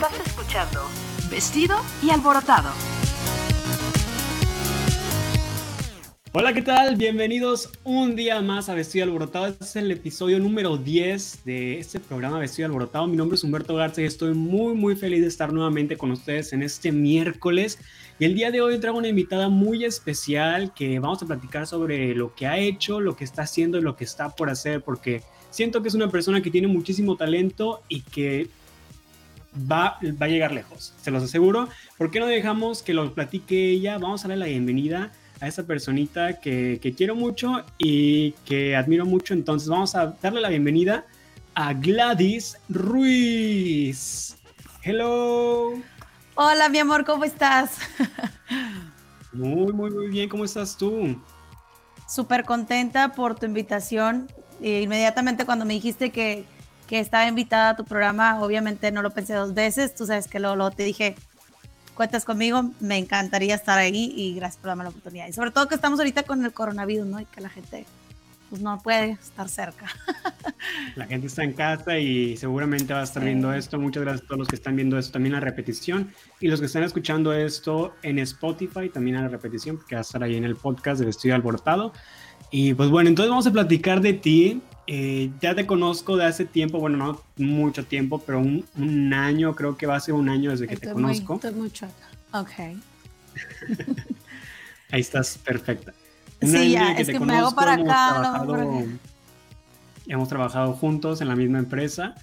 [0.00, 0.80] Estás escuchando
[1.28, 2.70] Vestido y Alborotado.
[6.30, 6.94] Hola, ¿qué tal?
[6.94, 9.48] Bienvenidos un día más a Vestido Alborotado.
[9.48, 13.08] Este es el episodio número 10 de este programa Vestido Alborotado.
[13.08, 16.52] Mi nombre es Humberto Garza y estoy muy, muy feliz de estar nuevamente con ustedes
[16.52, 17.80] en este miércoles.
[18.20, 22.14] Y el día de hoy traigo una invitada muy especial que vamos a platicar sobre
[22.14, 25.24] lo que ha hecho, lo que está haciendo y lo que está por hacer, porque
[25.50, 28.48] siento que es una persona que tiene muchísimo talento y que
[29.70, 31.68] va, va a llegar lejos, se los aseguro.
[31.96, 33.98] ¿Por qué no dejamos que lo platique ella?
[33.98, 39.06] Vamos a darle la bienvenida a esa personita que, que, quiero mucho y que admiro
[39.06, 39.34] mucho.
[39.34, 41.06] Entonces vamos a darle la bienvenida
[41.54, 44.36] a Gladys Ruiz.
[44.82, 45.72] Hello.
[46.34, 47.78] Hola, mi amor, ¿cómo estás?
[49.32, 50.28] Muy, muy, muy bien.
[50.28, 51.20] ¿Cómo estás tú?
[52.08, 54.26] Súper contenta por tu invitación.
[54.60, 56.44] E inmediatamente cuando me dijiste que,
[56.88, 59.94] que, estaba invitada a tu programa, obviamente no lo pensé dos veces.
[59.94, 61.14] Tú sabes que luego, luego te dije,
[61.94, 65.28] cuentas conmigo, me encantaría estar ahí y gracias por darme la oportunidad.
[65.28, 67.20] Y sobre todo que estamos ahorita con el coronavirus, ¿no?
[67.20, 67.86] Y que la gente
[68.50, 69.86] pues no puede estar cerca.
[70.96, 73.28] La gente está en casa y seguramente va a estar sí.
[73.28, 73.78] viendo esto.
[73.78, 76.66] Muchas gracias a todos los que están viendo esto también la repetición y los que
[76.66, 80.44] están escuchando esto en Spotify también a la repetición porque va a estar ahí en
[80.44, 81.92] el podcast del Estudio Alborotado.
[82.50, 84.62] Y pues bueno, entonces vamos a platicar de ti.
[84.90, 89.54] Eh, ya te conozco de hace tiempo, bueno, no mucho tiempo, pero un, un año,
[89.54, 91.34] creo que va a ser un año desde que estoy te conozco.
[91.34, 91.86] Muy, estoy mucho.
[92.32, 92.50] Ok.
[94.90, 95.92] Ahí estás perfecta.
[96.40, 98.14] Un sí, ya, que es que conozco, me hago para hemos acá.
[98.14, 98.84] Trabajado, para acá.
[100.06, 102.14] hemos trabajado juntos en la misma empresa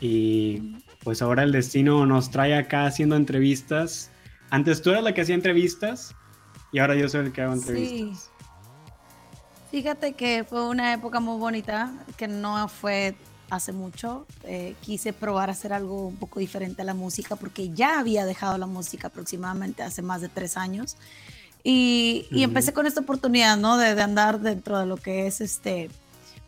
[0.00, 4.10] y pues ahora el destino nos trae acá haciendo entrevistas.
[4.48, 6.14] Antes tú eras la que hacía entrevistas
[6.72, 8.18] y ahora yo soy el que hago entrevistas.
[8.18, 8.33] Sí.
[9.74, 13.16] Fíjate que fue una época muy bonita, que no fue
[13.50, 14.24] hace mucho.
[14.44, 18.24] Eh, quise probar a hacer algo un poco diferente a la música porque ya había
[18.24, 20.96] dejado la música aproximadamente hace más de tres años.
[21.64, 23.76] Y, y empecé con esta oportunidad, ¿no?
[23.76, 25.90] De, de, andar dentro de lo que es este,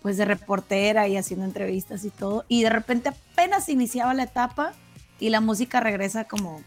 [0.03, 2.45] pues de reportera y haciendo entrevistas y todo.
[2.47, 4.73] Y de repente apenas iniciaba la etapa
[5.19, 6.62] y la música regresa como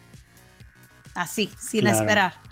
[1.16, 2.00] así, sin claro.
[2.00, 2.49] esperar.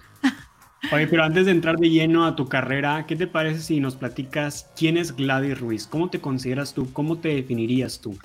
[0.91, 3.95] Oye, pero antes de entrar de lleno a tu carrera, ¿qué te parece si nos
[3.95, 5.85] platicas quién es Gladys Ruiz?
[5.85, 6.91] ¿Cómo te consideras tú?
[6.93, 8.17] ¿Cómo te definirías tú?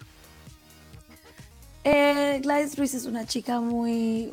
[1.83, 4.33] Eh, Gladys Ruiz es una chica muy,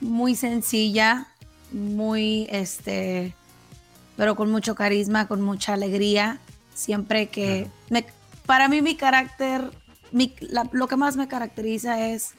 [0.00, 1.26] muy sencilla,
[1.70, 3.34] muy, este,
[4.16, 6.38] pero con mucho carisma, con mucha alegría.
[6.72, 8.06] Siempre que, me,
[8.46, 9.70] para mí mi carácter,
[10.12, 12.34] mi, la, lo que más me caracteriza es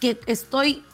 [0.00, 0.84] que estoy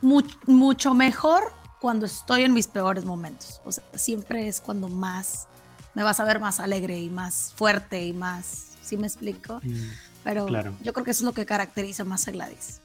[0.00, 3.60] much, mucho mejor cuando estoy en mis peores momentos.
[3.64, 5.48] O sea, siempre es cuando más
[5.94, 9.60] me vas a ver más alegre y más fuerte y más, ¿sí me explico?
[9.64, 9.90] Mm,
[10.22, 10.72] pero claro.
[10.82, 12.80] yo creo que eso es lo que caracteriza más a Gladys.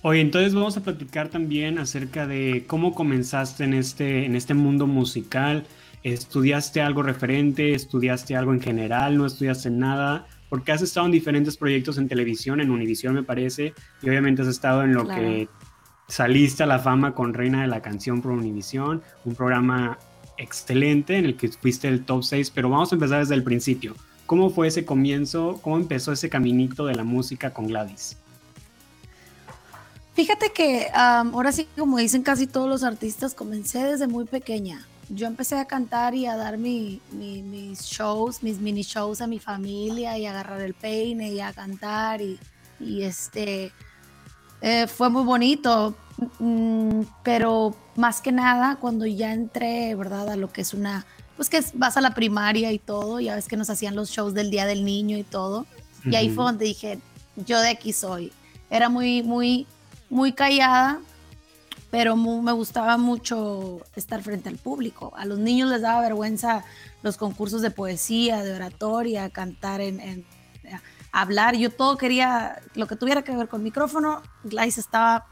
[0.00, 4.86] Oye, entonces vamos a platicar también acerca de cómo comenzaste en este, en este mundo
[4.86, 5.66] musical.
[6.02, 7.74] ¿Estudiaste algo referente?
[7.74, 9.16] ¿Estudiaste algo en general?
[9.16, 10.26] ¿No estudiaste nada?
[10.50, 13.72] Porque has estado en diferentes proyectos en televisión, en Univisión me parece,
[14.02, 15.22] y obviamente has estado en lo claro.
[15.22, 15.48] que
[16.08, 19.98] saliste a la fama con Reina de la Canción por Univisión, un programa
[20.36, 23.94] excelente en el que fuiste el top 6, pero vamos a empezar desde el principio.
[24.26, 25.60] ¿Cómo fue ese comienzo?
[25.62, 28.16] ¿Cómo empezó ese caminito de la música con Gladys?
[30.14, 34.86] Fíjate que ahora sí, como dicen casi todos los artistas, comencé desde muy pequeña.
[35.10, 39.26] Yo empecé a cantar y a dar mi, mi, mis shows, mis mini shows a
[39.26, 42.38] mi familia y a agarrar el peine y a cantar y,
[42.80, 43.72] y este
[44.66, 45.94] eh, fue muy bonito,
[46.38, 50.30] mm, pero más que nada cuando ya entré, ¿verdad?
[50.30, 51.04] A lo que es una,
[51.36, 54.32] pues que vas a la primaria y todo, ya ves que nos hacían los shows
[54.32, 55.64] del Día del Niño y todo, uh
[56.04, 56.12] -huh.
[56.12, 56.98] y ahí fue donde dije,
[57.36, 58.32] yo de aquí soy.
[58.70, 59.66] Era muy, muy,
[60.08, 60.98] muy callada,
[61.90, 65.12] pero muy, me gustaba mucho estar frente al público.
[65.14, 66.64] A los niños les daba vergüenza
[67.02, 70.24] los concursos de poesía, de oratoria, cantar en, en
[71.14, 71.56] hablar.
[71.56, 75.26] Yo todo quería, lo que tuviera que ver con micrófono, Gladys estaba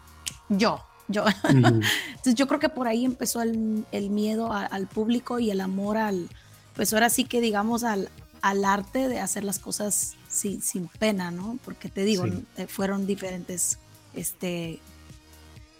[0.49, 1.25] yo, yo.
[1.25, 1.87] Uh -huh.
[2.09, 5.61] Entonces yo creo que por ahí empezó el, el miedo a, al público y el
[5.61, 6.29] amor al,
[6.75, 8.11] pues ahora sí que digamos al,
[8.43, 11.59] al arte de hacer las cosas sin, sin pena, ¿no?
[11.65, 12.67] Porque te digo, sí.
[12.69, 13.79] Fueron diferentes,
[14.15, 14.81] este,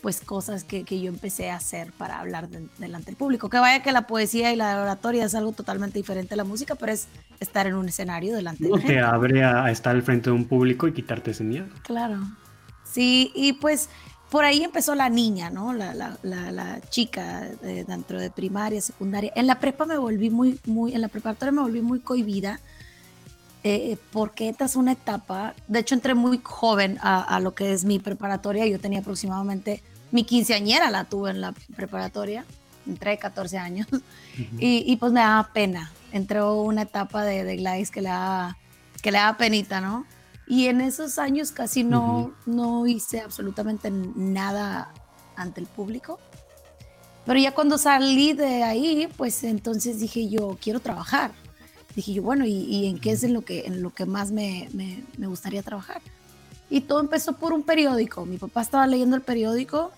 [0.03, 3.49] pues cosas que, que, yo empecé a hacer para hablar de, delante del público.
[3.49, 6.75] Que vaya que la poesía y la oratoria es algo totalmente diferente a la música,
[6.75, 7.07] pero es
[7.39, 8.95] estar en un escenario delante no de la gente.
[8.95, 11.67] te abre a estar al frente de un público y quitarte ese miedo.
[11.85, 12.19] Claro.
[12.85, 13.89] Sí, y pues
[14.29, 15.73] por ahí empezó la niña, ¿no?
[15.73, 19.33] La, la, la, la chica de, dentro de primaria, secundaria.
[19.37, 22.59] En la prepa me volví muy, muy, en la preparatoria me volví muy cohibida
[23.65, 27.85] eh, porque esta es una etapa, de hecho entré muy joven a, lo que es
[27.85, 32.45] mi preparatoria, yo tenía aproximadamente, mi quinceañera la tuve en la preparatoria,
[32.87, 33.89] entré 14 años,
[34.59, 38.57] y, pues me daba pena, entró una etapa de, de Gladys que le da,
[39.03, 40.07] que le da penita, ¿no?
[40.47, 44.93] Y en esos años casi no, no hice absolutamente nada
[45.37, 46.19] ante el público.
[47.25, 51.33] Pero ya cuando salí de ahí, pues entonces dije yo, quiero trabajar.
[51.95, 54.69] Dije yo, bueno, ¿y, en qué es en lo que, en lo que más me,
[54.73, 56.03] me, me, gustaría trabajar?
[56.69, 58.27] Y todo empezó por un periódico.
[58.27, 59.93] Mi papá estaba leyendo el periódico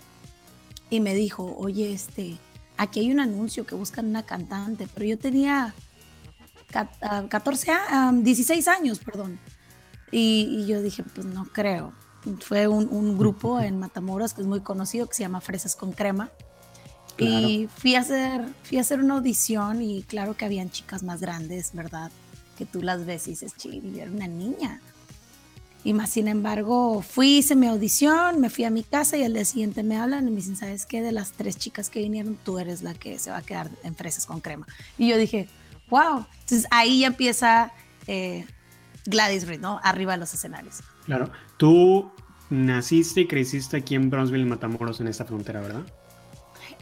[0.89, 2.37] y me dijo, oye, este,
[2.77, 5.73] aquí hay un anuncio que buscan una cantante, pero yo tenía
[7.29, 7.71] 14,
[8.13, 9.39] 16 años, perdón.
[10.11, 11.93] Y, y yo dije, pues no creo.
[12.41, 15.91] Fue un, un grupo en Matamoros que es muy conocido, que se llama Fresas con
[15.91, 16.31] Crema
[17.17, 21.21] y fui a, hacer, fui a hacer una audición y claro que habían chicas más
[21.21, 22.11] grandes, ¿verdad?
[22.57, 24.81] Que tú las ves y dices, chile, era una niña.
[25.85, 29.33] Y más sin embargo, fui, hice mi audición, me fui a mi casa y al
[29.33, 31.03] día siguiente me hablan y me dicen, ¿sabes qué?
[31.03, 33.95] De las tres chicas que vinieron, tú eres la que se va a quedar en
[33.95, 34.65] fresas con crema.
[34.97, 35.47] Y yo dije,
[35.91, 36.25] wow.
[36.39, 37.71] Entonces ahí ya empieza
[38.07, 38.47] eh,
[39.05, 39.79] Gladys Reed, ¿no?
[39.83, 40.79] Arriba de los escenarios.
[41.05, 41.29] Claro.
[41.57, 42.11] Tú
[42.49, 45.85] naciste y creciste aquí en Brownsville, Matamoros, en esta frontera, ¿verdad?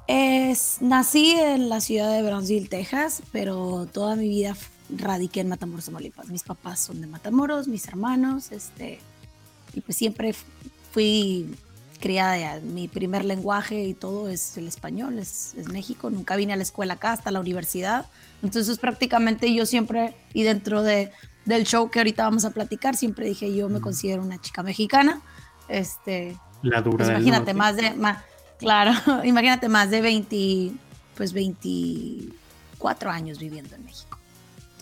[0.07, 4.55] Es, nací en la ciudad de Brownsville, Texas, pero toda mi vida
[4.89, 6.29] radiqué en Matamoros, Tamaulipas.
[6.29, 8.99] Mis papás son de Matamoros, mis hermanos, este,
[9.73, 10.33] y pues siempre
[10.91, 11.55] fui
[11.99, 16.09] criada, mi primer lenguaje y todo es el español, es, es, México.
[16.09, 18.07] Nunca vine a la escuela acá, hasta la universidad.
[18.41, 21.11] Entonces prácticamente yo siempre, y dentro de,
[21.45, 25.21] del show que ahorita vamos a platicar, siempre dije yo me considero una chica mexicana.
[25.69, 27.91] Este, la dura pues imagínate, más de...
[27.91, 28.17] Más,
[28.63, 28.93] Claro,
[29.25, 30.71] imagínate más de 20,
[31.15, 34.17] pues 24 años viviendo en México.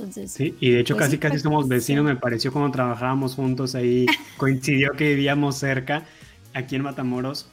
[0.01, 3.75] Entonces, sí, y de hecho pues casi casi somos vecinos, me pareció cuando trabajábamos juntos
[3.75, 4.05] ahí,
[4.37, 6.05] coincidió que vivíamos cerca,
[6.53, 7.47] aquí en Matamoros.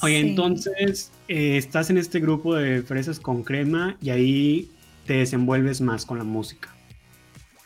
[0.00, 4.70] Oye, entonces eh, estás en este grupo de fresas con crema y ahí
[5.06, 6.72] te desenvuelves más con la música.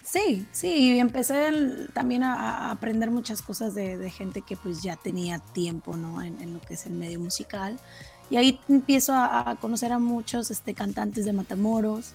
[0.04, 1.50] Sí, sí, y empecé
[1.92, 6.22] también a, aprender muchas cosas de, gente que pues ya tenía tiempo, ¿no?
[6.22, 7.78] En, lo que es el medio musical.
[8.30, 12.12] Y ahí empiezo a, conocer a muchos este, cantantes de Matamoros.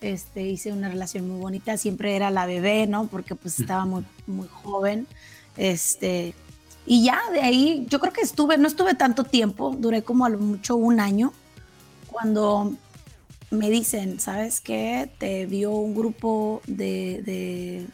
[0.00, 3.06] Este, hice una relación muy bonita, siempre era la bebé, ¿no?
[3.06, 5.06] Porque pues estaba muy, muy joven.
[5.56, 6.34] Este,
[6.86, 10.28] y ya de ahí, yo creo que estuve, no estuve tanto tiempo, duré como a
[10.28, 11.32] lo mucho un año,
[12.10, 12.74] cuando
[13.50, 15.10] me dicen, ¿sabes qué?
[15.18, 17.86] Te vio un grupo de, de,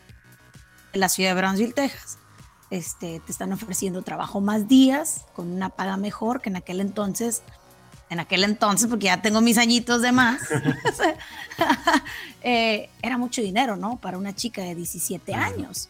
[0.92, 2.18] la ciudad de Brownsville, Texas.
[2.70, 7.42] Este, te están ofreciendo trabajo más días con una paga mejor que en aquel entonces.
[8.10, 10.42] En aquel entonces, porque ya tengo mis añitos de más,
[12.42, 13.98] eh, era mucho dinero, ¿no?
[13.98, 15.88] Para una chica de 17 años.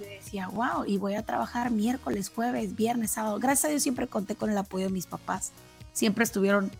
[0.00, 3.38] Yo decía, wow, y voy a trabajar miércoles, jueves, viernes, sábado.
[3.38, 5.52] Gracias a Dios siempre conté con el apoyo de mis papás.
[5.92, 6.72] Siempre estuvieron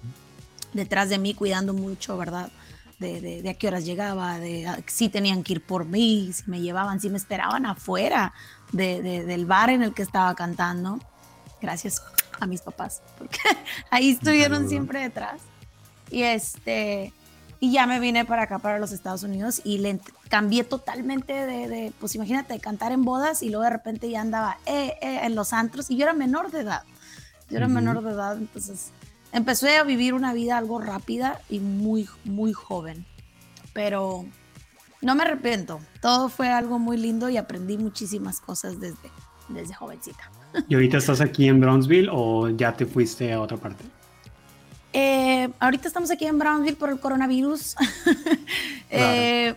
[0.72, 2.50] detrás de mí cuidando mucho, ¿verdad?
[2.98, 6.60] De, de, a qué horas llegaba, de si tenían que ir por mí, si me
[6.60, 8.32] llevaban, si me esperaban afuera
[8.72, 10.98] de, del bar en el que estaba cantando.
[11.60, 12.02] Gracias
[12.40, 13.38] a mis papás, porque
[13.90, 15.40] ahí estuvieron siempre detrás.
[16.10, 17.12] Y este,
[17.60, 21.92] y ya me vine para acá, para los Estados Unidos, y le cambié totalmente de,
[21.98, 25.52] pues imagínate, cantar en bodas y luego de repente ya andaba eh, eh, en los
[25.52, 26.82] antros y yo era menor de edad.
[27.50, 28.90] Yo era menor de edad, entonces
[29.32, 33.06] empecé a vivir una vida algo rápida y muy, muy joven.
[33.72, 34.26] Pero
[35.00, 35.80] no me arrepiento.
[36.02, 39.10] Todo fue algo muy lindo y aprendí muchísimas cosas desde,
[39.48, 40.30] desde jovencita.
[40.68, 43.84] ¿Y ahorita estás aquí en Brownsville o ya te fuiste a otra parte?
[44.92, 47.76] Eh, ahorita estamos aquí en Brownsville por el coronavirus.
[48.90, 49.54] eh,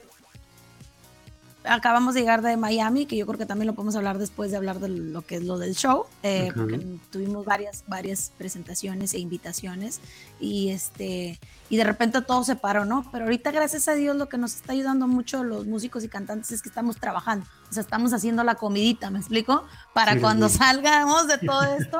[1.63, 4.57] acabamos de llegar de Miami, que yo creo que también lo podemos hablar después de
[4.57, 6.79] hablar de lo que es lo del show, eh, porque
[7.11, 10.01] tuvimos varias, varias presentaciones e invitaciones
[10.39, 11.39] y este
[11.69, 13.05] y de repente todo se paró, ¿no?
[13.11, 16.51] Pero ahorita gracias a Dios lo que nos está ayudando mucho los músicos y cantantes
[16.51, 19.65] es que estamos trabajando, o sea, estamos haciendo la comidita, ¿me explico?
[19.93, 21.99] Para cuando salgamos de todo esto,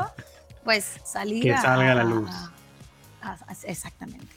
[0.63, 2.29] pues salir que salga a, la luz.
[3.63, 4.27] exactamente.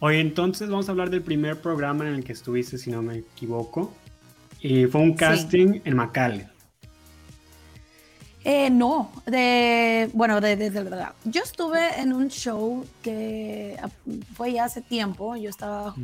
[0.00, 3.18] Oye, entonces vamos a hablar del primer programa en el que estuviste, si no me
[3.18, 3.92] equivoco.
[4.64, 6.48] Y fue un casting en McAllen.
[8.44, 11.12] Eh, no, de, bueno, de, verdad.
[11.24, 13.90] Yo estuve en un show que ah,
[14.34, 15.94] fue ya hace tiempo, yo estaba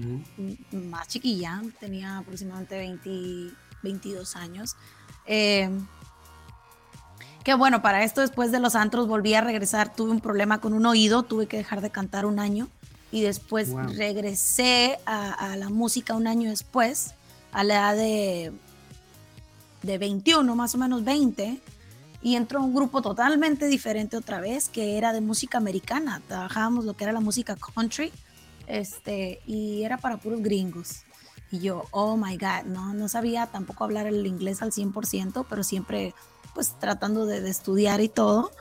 [0.73, 4.77] más chiquilla, tenía aproximadamente 20, 22 años.
[5.25, 5.71] Eh,
[7.43, 10.75] que bueno, para esto después de los antros volví a regresar, tuve un problema con
[10.75, 12.69] un oído, tuve que dejar de cantar un año.
[13.11, 17.15] Y después regresé a, a, la música un año después
[17.53, 18.53] a la edad de
[19.83, 21.61] de 21, más o menos 20,
[22.23, 26.21] y entró a un grupo totalmente diferente otra vez, que era de música americana.
[26.29, 28.13] Trabajábamos lo que era la música country,
[28.67, 31.05] este, y era para puros gringos.
[31.51, 35.65] Y yo, oh my God, no, no sabía tampoco hablar el inglés al 100%, pero
[35.65, 36.15] siempre
[36.55, 38.53] pues tratando de, estudiar y todo.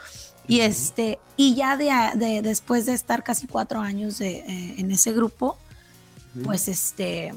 [0.48, 4.44] Y, este, y ya de, después de estar casi cuatro años eh,
[4.78, 5.58] en ese grupo,
[6.44, 7.34] pues este,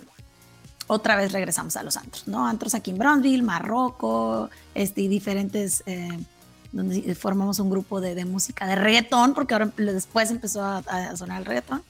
[0.92, 2.46] otra vez regresamos a los antros, ¿no?
[2.46, 6.18] Antros aquí en Brownsville, Marroco, este, y diferentes, eh,
[6.72, 11.46] donde formamos un grupo de, música de reggaetón, porque ahora después empezó a, sonar el
[11.46, 11.82] reggaetón.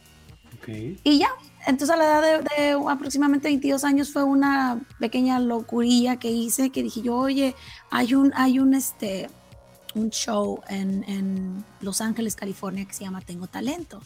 [1.03, 1.31] Y ya,
[1.67, 6.85] entonces a la edad de, aproximadamente 22 años fue una pequeña locurilla que hice, que
[6.85, 7.57] dije yo, oye,
[7.91, 9.29] hay un, hay un, este,
[9.97, 14.01] un show en, en Los Ángeles, California, que se llama Tengo Talento.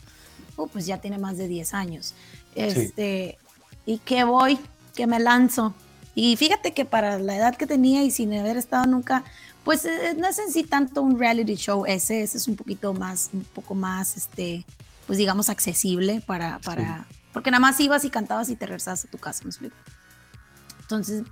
[0.57, 2.15] Oh, pues ya tiene más de 10 años.
[2.55, 3.37] Este,
[3.85, 4.59] Y que voy,
[4.97, 5.75] que me lanzo.
[6.15, 9.23] Y fíjate que para la edad que tenía y sin haber estado nunca,
[9.65, 12.95] pues eh, no es en sí tanto un reality show ese, ese es un poquito
[12.95, 14.65] más, un poco más, este,
[15.07, 19.09] pues digamos, accesible para, para, porque nada más ibas y cantabas y te regresabas a
[19.09, 19.77] tu casa, ¿me explico?
[20.81, 21.25] Entonces,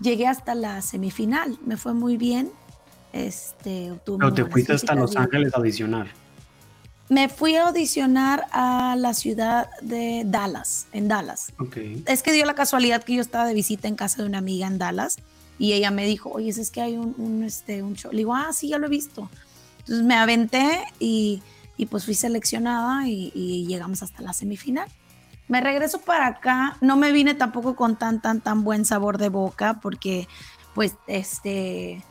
[0.00, 2.50] llegué hasta la semifinal, me fue muy bien.
[3.12, 6.08] Este, Pero te fuiste hasta Los Ángeles a audicionar.
[7.08, 11.52] Me fui a audicionar a la ciudad de Dallas, en Dallas.
[11.58, 12.02] Okay.
[12.06, 14.66] Es que dio la casualidad que yo estaba de visita en casa de una amiga
[14.66, 15.18] en Dallas
[15.58, 18.10] y ella me dijo, oye, es que hay un, este, un show.
[18.10, 19.30] Le digo, ah, sí, ya lo he visto.
[19.80, 21.42] Entonces me aventé y,
[21.76, 24.88] y pues fui seleccionada y, y, llegamos hasta la semifinal.
[25.48, 29.28] Me regreso para acá, no me vine tampoco con tan, tan, tan buen sabor de
[29.28, 30.26] boca porque
[30.74, 32.02] pues este...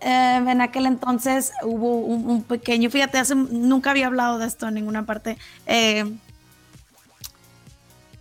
[0.00, 4.74] Eh, en aquel entonces hubo un, pequeño, fíjate, hace, nunca había hablado de esto en
[4.74, 5.38] ninguna parte.
[5.66, 6.04] Eh,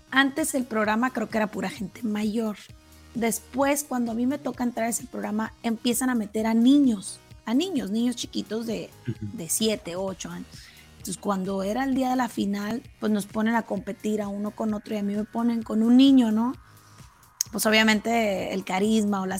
[0.10, 2.58] antes el programa creo que era pura gente mayor.
[3.14, 7.20] Después, cuando a mí me toca entrar a ese programa, empiezan a meter a niños,
[7.46, 8.90] a niños, niños chiquitos de,
[9.22, 10.48] de 7, 8 años.
[10.98, 14.52] Entonces, cuando era el día de la final, pues nos ponen a competir a uno
[14.52, 16.54] con otro y a mí me ponen con un niño, ¿no?
[17.52, 19.40] Pues obviamente el carisma o la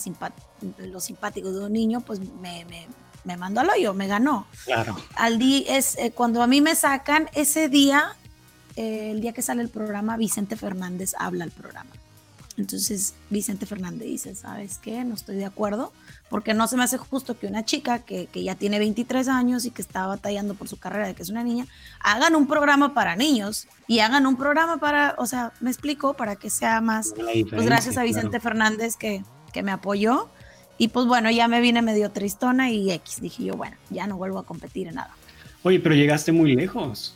[0.78, 2.86] los simpáticos de un niño, pues me, me,
[3.24, 4.46] me mandó al hoyo, me ganó.
[4.64, 4.96] Claro.
[5.14, 8.16] Al día, es, eh, cuando a mí me sacan, ese día,
[8.76, 11.90] eh, el día que sale el programa, Vicente Fernández habla al programa.
[12.58, 15.04] Entonces Vicente Fernández dice, ¿sabes qué?
[15.04, 15.92] No estoy de acuerdo,
[16.28, 19.64] porque no se me hace justo que una chica que, que, ya tiene 23 años
[19.64, 21.66] y que está batallando por su carrera de que es una niña,
[22.00, 26.34] hagan un programa para niños y hagan un programa para, o sea, me explico, para
[26.34, 27.14] que sea más,
[27.48, 29.22] pues gracias a Vicente Fernández que,
[29.52, 30.28] que me apoyó.
[30.78, 34.16] Y pues bueno, ya me vine medio tristona y X, dije yo, bueno, ya no
[34.16, 35.10] vuelvo a competir en nada.
[35.64, 37.14] Oye, pero llegaste muy lejos.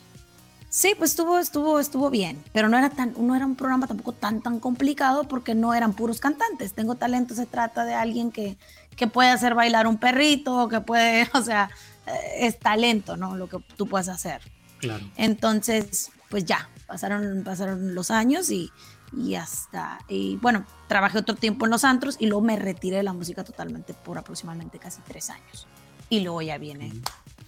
[0.69, 4.11] Sí, pues estuvo, estuvo, estuvo bien, pero no era tan, no era un programa tampoco
[4.11, 6.73] tan, tan complicado porque no eran puros cantantes.
[6.73, 8.57] Tengo talento, se trata de alguien que,
[8.97, 11.69] que puede hacer bailar un perrito, que puede, o sea,
[12.07, 13.37] eh, es talento, ¿no?
[13.37, 14.41] Lo que tú puedes hacer.
[14.79, 15.05] Claro.
[15.15, 18.71] Entonces, pues ya, pasaron, pasaron los años y,
[19.17, 23.03] y hasta, y bueno, trabajé otro tiempo en los antros y luego me retiré de
[23.03, 25.67] la música totalmente por aproximadamente casi tres años.
[26.09, 26.91] Y luego ya viene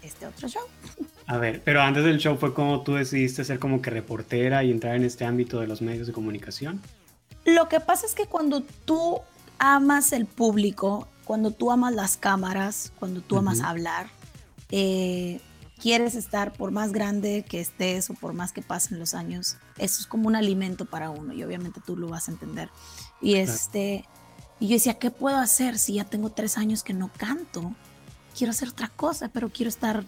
[0.01, 0.63] este otro show.
[1.27, 4.71] A ver, pero antes del show fue como tú decidiste ser como que reportera y
[4.71, 6.81] entrar en este ámbito de los medios de comunicación.
[7.45, 9.19] Lo que pasa es que cuando tú
[9.59, 14.07] amas el público, cuando tú amas las cámaras, cuando tú amas hablar,
[14.71, 15.39] eh,
[15.81, 20.01] quieres estar por más grande que estés o por más que pasen los años, eso
[20.01, 22.69] es como un alimento para uno y obviamente tú lo vas a entender.
[23.21, 24.05] Y este,
[24.59, 27.73] y yo decía, ¿qué puedo hacer si ya tengo tres años que no canto?
[28.37, 30.05] Quiero hacer otra cosa, pero quiero estar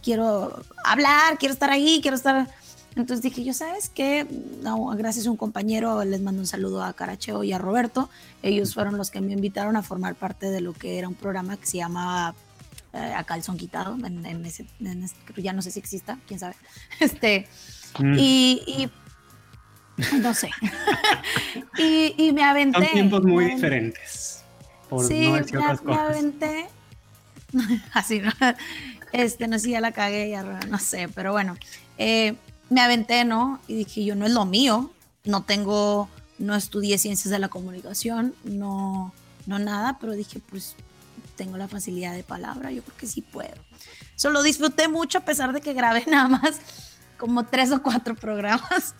[0.00, 2.48] quiero hablar, quiero estar ahí, quiero estar...
[2.94, 4.26] Entonces dije, yo sabes qué,
[4.62, 8.10] no, gracias a un compañero, les mando un saludo a Caracheo y a Roberto,
[8.42, 11.56] ellos fueron los que me invitaron a formar parte de lo que era un programa
[11.56, 12.34] que se llamaba
[12.92, 14.66] eh, A Calzón Quitado, en, ese,
[15.36, 16.54] ya no sé si exista, quién sabe.
[17.00, 17.48] Este,
[17.98, 18.16] mm.
[18.18, 18.90] y,
[20.20, 20.50] no sé.
[21.78, 22.84] y, me aventé.
[22.84, 24.44] Son tiempos muy diferentes.
[24.88, 25.96] Por sí, no decir otras cosas.
[25.96, 26.66] me aventé.
[27.92, 28.30] Así, ¿no?
[29.12, 31.56] Este, no sé si ya la cagué, ya no sé, pero bueno,
[31.98, 32.34] eh,
[32.70, 33.60] me aventé, ¿no?
[33.68, 34.90] Y dije, yo no es lo mío,
[35.24, 36.08] no tengo,
[36.38, 39.12] no estudié ciencias de la comunicación, no,
[39.46, 40.76] no nada, pero dije, pues
[41.36, 43.54] tengo la facilidad de palabra, yo creo que sí puedo.
[44.16, 46.60] Solo disfruté mucho a pesar de que grabé nada más
[47.16, 48.94] como tres o cuatro programas.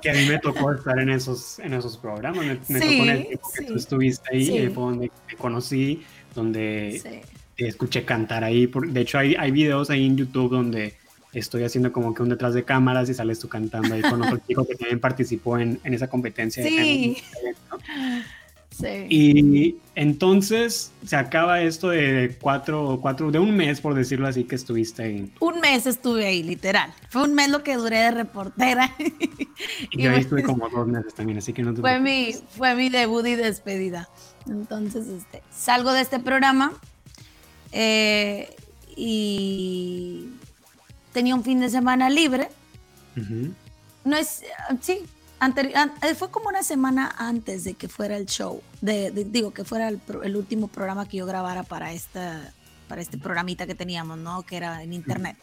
[0.00, 3.26] Que a mí me tocó estar en esos, en esos programas, me, tocó en el
[3.26, 4.68] tiempo que tú estuviste ahí, sí.
[4.68, 6.02] fue donde te conocí,
[6.34, 7.22] donde
[7.56, 8.70] escuché cantar ahí.
[8.88, 10.96] De hecho, hay, hay videos ahí en YouTube donde
[11.32, 14.38] estoy haciendo como que un detrás de cámaras y sales tú cantando ahí con otro
[14.46, 16.62] chico que también participó en, en esa competencia.
[16.62, 17.18] Sí.
[18.72, 19.06] Sí.
[19.08, 24.54] Y entonces se acaba esto de cuatro, cuatro, de un mes, por decirlo así, que
[24.54, 25.32] estuviste ahí.
[25.40, 26.92] Un mes estuve ahí, literal.
[27.10, 28.94] Fue un mes lo que duré de reportera.
[29.90, 32.74] y yo ahí estuve como dos meses también, así que no te fue mi Fue
[32.74, 34.08] mi debut y despedida.
[34.48, 36.72] Entonces, este, salgo de este programa
[37.72, 38.54] eh,
[38.96, 40.28] y
[41.12, 42.48] tenía un fin de semana libre.
[44.04, 44.42] No es,
[44.80, 45.02] sí,
[45.42, 49.88] eh, fue como una semana antes de que fuera el show, de, digo, que fuera
[49.88, 52.52] el, último programa que yo grabara para, esta,
[52.88, 54.42] para este programita que teníamos, ¿no?
[54.42, 55.36] Que era en internet.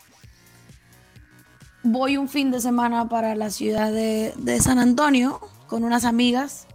[1.84, 6.66] Voy un fin de semana para la ciudad de, de San Antonio con unas amigas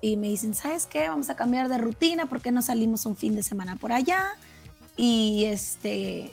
[0.00, 1.08] y me dicen, ¿sabes qué?
[1.08, 4.36] Vamos a cambiar de rutina, ¿por qué no salimos un fin de semana por allá?
[4.96, 6.30] Y este,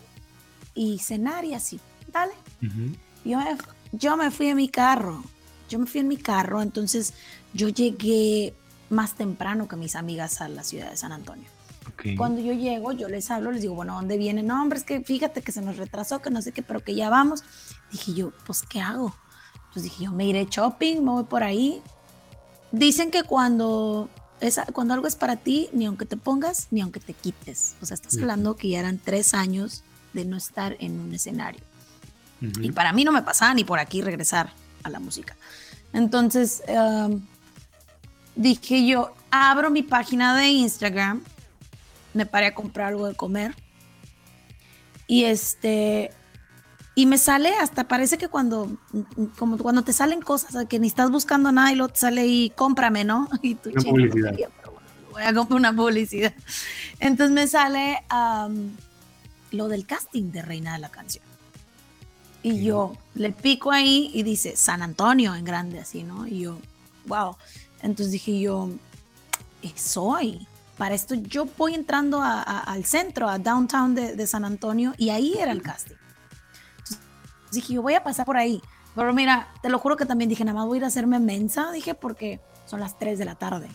[0.76, 1.80] y cenar y así,
[2.12, 2.34] dale.
[3.24, 3.58] yo, me,
[3.94, 5.24] yo me fui en mi carro,
[5.72, 7.14] yo me fui en mi carro, entonces
[7.54, 8.54] yo llegué
[8.90, 11.48] más temprano que mis amigas a la ciudad de San Antonio.
[12.18, 14.48] Cuando yo llego, yo les hablo, les digo, bueno, ¿dónde vienen?
[14.48, 16.96] No, hombre, es que fíjate que se nos retrasó, que no sé qué, pero que
[16.96, 17.44] ya vamos.
[17.92, 19.16] Dije yo, pues, ¿qué hago?
[19.72, 21.82] Pues dije yo, me iré shopping, me voy por ahí,
[22.72, 24.10] Dicen que cuando,
[24.40, 27.76] es, cuando algo es para ti, ni aunque te pongas, ni aunque te quites.
[27.82, 31.62] O sea, estás hablando que ya eran tres años de no estar en un escenario.
[32.40, 34.52] Y para mí no me pasaba ni por aquí regresar
[34.84, 35.36] a la música.
[35.94, 36.64] Entonces,
[38.36, 41.22] dije yo, abro mi página de Instagram,
[42.14, 43.56] me paré a comprar algo de comer.
[45.08, 46.12] Y este,
[46.96, 48.78] y me sale hasta, parece que cuando,
[49.38, 52.50] como cuando te salen cosas que ni estás buscando nada y luego te sale y
[52.52, 53.30] cómprame, ¿no?
[53.42, 54.36] Y tú, una publicidad.
[55.12, 56.34] voy a comprar una publicidad.
[57.00, 58.04] Entonces me sale
[59.52, 61.31] lo del casting de Reina de la Canción.
[62.44, 66.26] Y yo le pico ahí y dice San Antonio en grande, así, ¿no?
[66.28, 66.58] Y yo,
[67.06, 67.36] wow.
[67.82, 68.70] Entonces dije yo,
[69.76, 70.48] soy.
[70.78, 75.36] Para esto yo voy entrando al centro, a downtown de, de San Antonio, y ahí
[75.38, 75.96] era el casting
[77.52, 78.62] dije, yo voy a pasar por ahí.
[78.96, 81.20] Pero mira, te lo juro que también dije, nada más voy a ir a hacerme
[81.20, 83.70] mensa, dije, porque son las 3 de la tarde.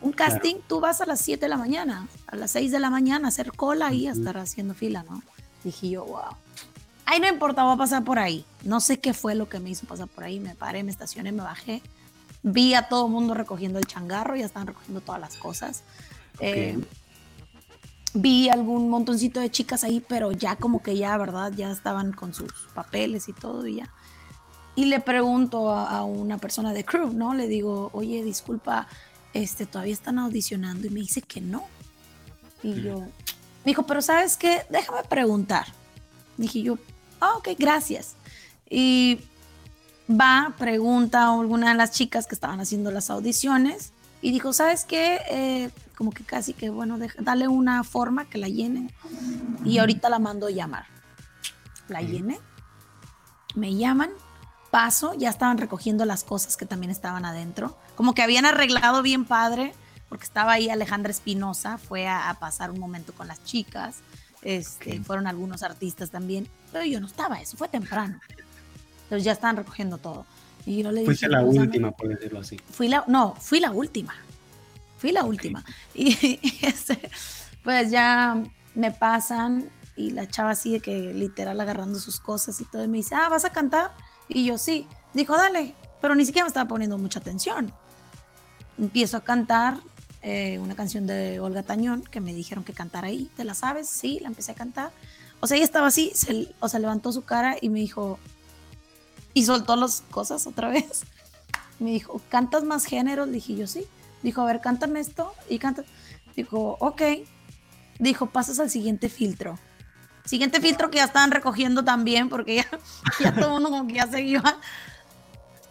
[0.00, 2.90] Un casting, tú vas a las 7 de la mañana, a las 6 de la
[2.90, 5.22] mañana, a hacer cola y a estar haciendo fila, ¿no?
[5.64, 6.36] Dije yo, wow.
[7.06, 8.44] Ahí no importa, voy a pasar por ahí.
[8.64, 10.40] No sé qué fue lo que me hizo pasar por ahí.
[10.40, 11.80] Me paré, me estacioné, me bajé.
[12.42, 15.84] Vi a todo el mundo recogiendo el changarro, ya estaban recogiendo todas las cosas.
[16.40, 16.78] Eh,
[18.12, 21.52] vi algún montoncito de chicas ahí, pero ya como que ya, ¿verdad?
[21.54, 23.92] Ya estaban con sus papeles y todo y ya.
[24.74, 27.34] Y le pregunto a, una persona de crew, ¿no?
[27.34, 28.88] Le digo, oye, disculpa,
[29.32, 31.64] este, todavía están audicionando y me dice que no.
[32.62, 33.08] Y yo, me
[33.64, 34.66] dijo, pero ¿sabes qué?
[34.70, 35.66] Déjame preguntar.
[36.36, 36.78] Dije yo,
[37.20, 38.14] ah, ok, gracias.
[38.68, 39.20] Y
[40.08, 44.84] va, pregunta a alguna de las chicas que estaban haciendo las audiciones y dijo, ¿sabes
[44.84, 45.20] qué?
[45.30, 48.92] Eh, como que casi que, bueno, dale una forma que la llene
[49.64, 50.86] y ahorita la mando a llamar.
[51.88, 52.40] La llené,
[53.54, 54.10] me llaman,
[54.70, 59.24] paso, ya estaban recogiendo las cosas que también estaban adentro, como que habían arreglado bien
[59.24, 59.72] padre,
[60.08, 63.96] porque estaba ahí Alejandra Espinosa, fue a, pasar un momento con las chicas,
[64.46, 68.20] este, fueron algunos artistas también, pero yo no estaba, eso fue temprano.
[69.02, 70.24] Entonces ya estaban recogiendo todo.
[70.64, 72.56] Y yo le Fuiste la pues, última, por decirlo así.
[72.70, 74.14] Fui la, no, fui la última.
[74.98, 75.64] Fui la última.
[75.94, 77.10] Y, este,
[77.64, 78.40] pues ya
[78.76, 82.88] me pasan y la chava así de que literal agarrando sus cosas y todo, y
[82.88, 83.94] me dice, ah, ¿vas a cantar?
[84.28, 84.86] Y yo sí.
[85.12, 87.72] Dijo, dale, pero ni siquiera me estaba poniendo mucha atención.
[88.78, 89.78] Empiezo a cantar
[90.28, 93.30] eh, una canción de Olga Tañón que me dijeron que cantara ahí.
[93.36, 93.88] ¿Te la sabes?
[93.88, 94.90] Sí, la empecé a cantar.
[95.38, 96.12] O sea, ella estaba así,
[96.58, 98.18] o sea, levantó su cara y me dijo,
[99.34, 101.04] y soltó las cosas otra vez.
[101.78, 103.30] Me dijo, ¿cantas más géneros?
[103.30, 103.86] dije yo, sí.
[104.22, 105.84] Dijo, a ver, cántame esto y canta.
[106.34, 107.02] Dijo, ok.
[108.00, 109.58] Dijo, pasas al siguiente filtro.
[110.24, 112.66] Siguiente filtro que ya estaban recogiendo también, porque ya,
[113.20, 114.24] ya todo el como que ya se.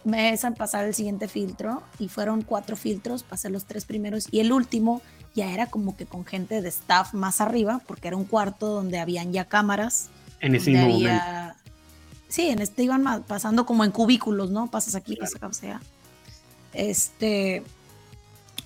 [0.06, 4.38] Me dejan pasar el siguiente filtro y fueron cuatro filtros, pasé los tres primeros y
[4.38, 5.02] el último
[5.34, 9.00] ya era como que con gente de staff más arriba, porque era un cuarto donde
[9.00, 10.10] habían ya cámaras.
[10.38, 11.10] En ese momento.
[12.28, 14.70] Sí, en este iban pasando como en cubículos, ¿no?
[14.70, 15.80] Pasas aquí, pasas acá, o sea.
[16.72, 17.64] Este,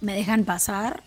[0.03, 1.03] me dejan pasar.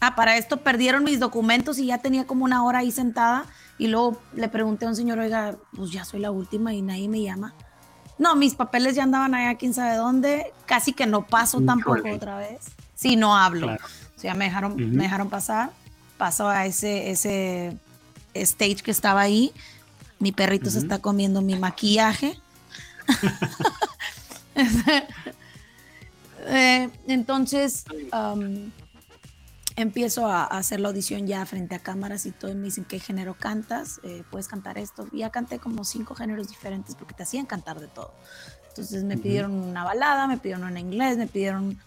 [0.00, 3.46] Ah, para esto perdieron mis documentos y ya tenía como una hora ahí sentada.
[3.78, 7.08] Y luego le pregunté a un señor, oiga, pues ya soy la última y nadie
[7.08, 7.54] me llama.
[8.18, 10.52] No, mis papeles ya andaban allá, quién sabe dónde.
[10.66, 12.60] Casi que no paso tampoco otra vez.
[12.94, 13.74] Sí, no hablo.
[13.74, 15.70] O sea, me dejaron, me dejaron pasar.
[16.16, 17.76] Paso a ese, ese
[18.34, 19.52] stage que estaba ahí.
[20.18, 22.38] Mi perrito se está comiendo mi maquillaje.
[26.50, 27.84] Eh, entonces,
[29.78, 32.98] empiezo a, hacer la audición ya frente a cámaras y todo, y me dicen, ¿qué
[32.98, 34.00] género cantas?
[34.02, 35.06] Eh, ¿Puedes cantar esto?
[35.12, 38.12] Y ya canté como cinco géneros diferentes porque te hacían cantar de todo.
[38.68, 41.78] Entonces me pidieron una balada, me pidieron una inglés, me pidieron,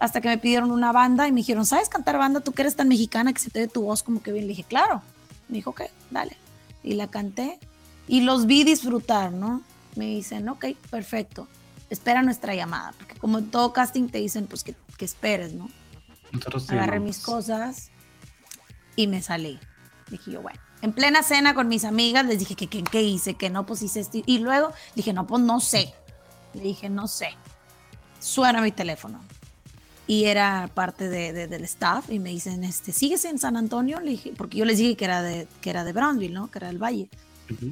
[0.00, 2.40] hasta que me pidieron una banda y me dijeron, ¿sabes cantar banda?
[2.40, 4.46] Tú que eres tan mexicana que se te ve tu voz como que bien.
[4.46, 5.02] Le dije, claro.
[5.48, 6.36] Me dijo, ok, dale.
[6.82, 7.58] Y la canté
[8.08, 9.62] y los vi disfrutar, ¿no?
[9.94, 11.48] Me dicen, ok, perfecto.
[11.90, 15.68] Espera nuestra llamada, porque como en todo casting te dicen, pues que, que esperes, ¿no?
[16.68, 17.90] Agarré mis cosas
[18.96, 19.58] y me salí.
[20.10, 20.60] Dije yo, bueno.
[20.82, 24.00] En plena cena con mis amigas les dije que qué hice, que no, pues hice
[24.00, 24.18] esto.
[24.24, 25.92] Y luego dije, no, pues no sé.
[26.54, 27.28] Le dije, no sé.
[28.20, 29.20] Suena mi teléfono.
[30.06, 34.00] Y era parte de, del staff y me dicen, este, ¿sigues en San Antonio?
[34.00, 36.48] Le dije, porque yo les dije que era de, que era de Brownsville, ¿no?
[36.50, 37.08] Que era del Valle.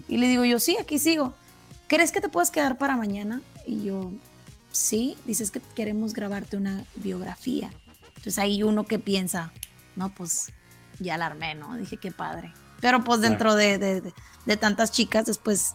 [0.09, 1.35] Y le digo yo, sí, aquí sigo.
[1.87, 3.40] ¿Crees que te puedes quedar para mañana?
[3.67, 4.11] Y yo,
[4.73, 5.17] sí.
[5.27, 7.71] Dices que queremos grabarte una biografía.
[8.24, 9.52] Entonces ahí uno que piensa,
[9.96, 10.50] no, pues
[10.98, 11.76] ya la armé, ¿no?
[11.76, 12.54] Dije, qué padre.
[12.80, 13.76] Pero pues dentro de,
[14.46, 15.74] de, tantas chicas, después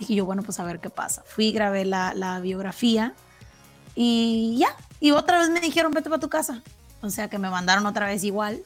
[0.00, 1.22] dije yo, bueno, pues a ver qué pasa.
[1.24, 3.14] Fui, grabé la, la biografía
[3.94, 4.74] y ya.
[4.98, 6.64] Y otra vez me dijeron, vete para tu casa.
[7.00, 8.64] O sea que me mandaron otra vez igual.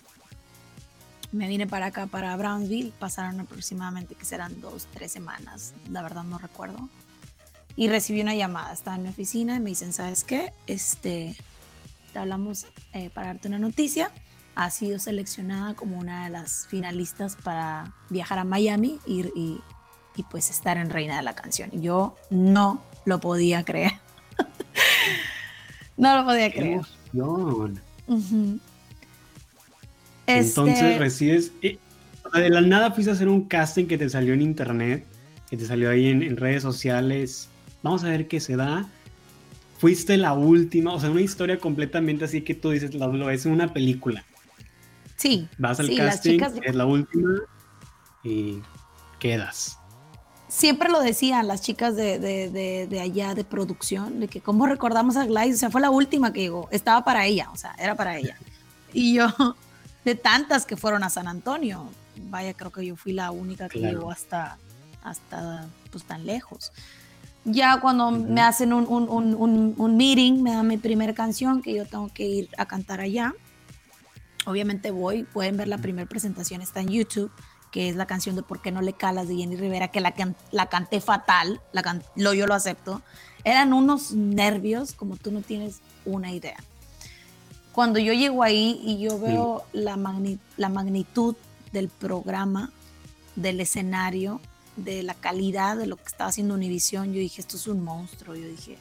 [1.30, 2.94] Me vine para acá, para Brownsville.
[2.98, 5.74] Pasaron aproximadamente, que serán dos, tres semanas.
[5.90, 6.88] La verdad no recuerdo.
[7.76, 8.72] Y recibí una llamada.
[8.72, 10.54] Estaba en mi oficina y me dicen, ¿sabes qué?
[10.66, 11.36] Este,
[12.18, 14.10] te hablamos eh, para darte una noticia.
[14.56, 19.60] Ha sido seleccionada como una de las finalistas para viajar a Miami y, y,
[20.32, 21.70] pues estar en Reina de la Canción.
[21.80, 23.92] Yo no lo podía creer.
[25.96, 26.80] no lo podía creer.
[30.26, 31.78] Entonces este recibes, eh,
[32.34, 35.06] de la nada fuiste a hacer un casting que te salió en internet,
[35.48, 37.48] que te salió ahí en, en redes sociales.
[37.84, 38.88] Vamos a ver qué se da
[39.78, 43.72] fuiste la última, o sea, una historia completamente así que tú dices, lo, en una
[43.72, 44.24] película.
[45.16, 45.48] Sí.
[45.56, 47.40] Vas al casting, es la última
[48.22, 48.60] y
[49.18, 49.78] quedas.
[50.48, 55.16] Siempre lo decían las chicas de, de, de, allá de producción, de que cómo recordamos
[55.16, 57.94] a Gladys, o sea, fue la última que llegó, estaba para ella, o sea, era
[57.94, 58.36] para ella.
[58.92, 59.28] Y yo,
[60.04, 63.80] de tantas que fueron a San Antonio, vaya, creo que yo fui la única que
[63.80, 64.56] llegó hasta,
[65.04, 66.72] hasta pues tan lejos.
[67.44, 71.74] Ya cuando me hacen un, un, un, un, meeting, me dan mi primera canción que
[71.74, 73.34] yo tengo que ir a cantar allá.
[74.44, 77.30] Obviamente voy, pueden ver la primera presentación, está en YouTube,
[77.70, 79.28] que es la canción de ¿Por qué no le calas?
[79.28, 80.14] de Jenny Rivera, que la,
[80.52, 83.02] la canté fatal, la lo, yo lo acepto.
[83.44, 86.56] Eran unos nervios como tú no tienes una idea.
[87.72, 89.96] Cuando yo llego ahí y yo veo la,
[90.56, 91.36] la magnitud
[91.72, 92.72] del programa,
[93.36, 94.40] del escenario,
[94.84, 98.34] de la calidad de lo que estaba haciendo Univision, yo dije, esto es un monstruo.
[98.34, 98.78] Yo dije,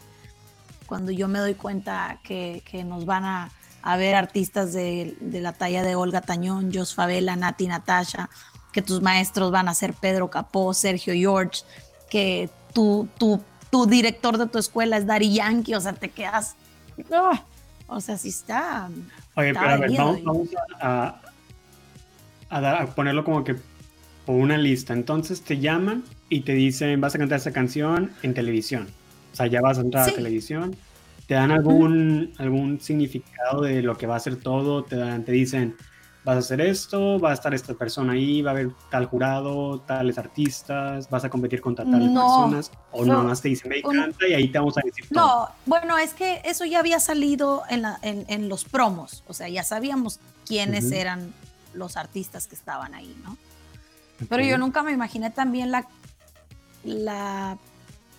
[0.85, 5.41] cuando yo me doy cuenta que, que nos van a, a ver artistas de, de,
[5.41, 8.29] la talla de Olga Tañón, Jos Favela, Nati Natasha,
[8.71, 11.63] que tus maestros van a ser Pedro Capó, Sergio George,
[12.09, 16.55] que tu, tu, tu director de tu escuela es Dari Yankee, o sea, te quedas.
[17.11, 17.43] ¡ah!
[17.87, 18.89] o sea, sí está.
[19.35, 21.21] Oye, pero a ver, vamos, a,
[22.49, 23.55] a, a ponerlo como que
[24.27, 24.93] o una lista.
[24.93, 28.87] Entonces te llaman y te dicen, vas a cantar esa canción en televisión.
[29.33, 30.75] O sea, ya vas a entrar a televisión.
[31.25, 34.83] ¿Te dan algún, algún significado de lo que va a ser todo?
[34.83, 35.75] Te, dan, te dicen,
[36.23, 39.79] vas a hacer esto, va a estar esta persona ahí, va a haber tal jurado,
[39.81, 44.27] tales artistas, vas a competir contra tales personas, o no, más te dicen, me encanta
[44.27, 45.25] y ahí te vamos a decir todo.
[45.25, 49.33] No, bueno, es que eso ya había salido en, la, en, en los promos, o
[49.33, 51.33] sea, ya sabíamos quiénes eran
[51.73, 53.37] los artistas que estaban ahí, ¿no?
[54.29, 55.87] Pero yo nunca me imaginé también la,
[56.83, 57.57] la,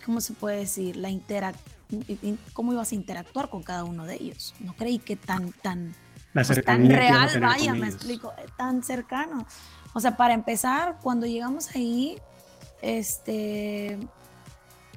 [0.04, 0.96] ¿cómo se puede decir?
[0.96, 1.56] La interac
[2.52, 4.54] cómo ibas a interactuar con cada uno de ellos.
[4.60, 5.94] No creí que tan, tan,
[6.32, 9.46] pues, tan real, vaya, me explico, eh, tan cercano.
[9.94, 12.18] O sea, para empezar, cuando llegamos ahí,
[12.82, 13.98] este,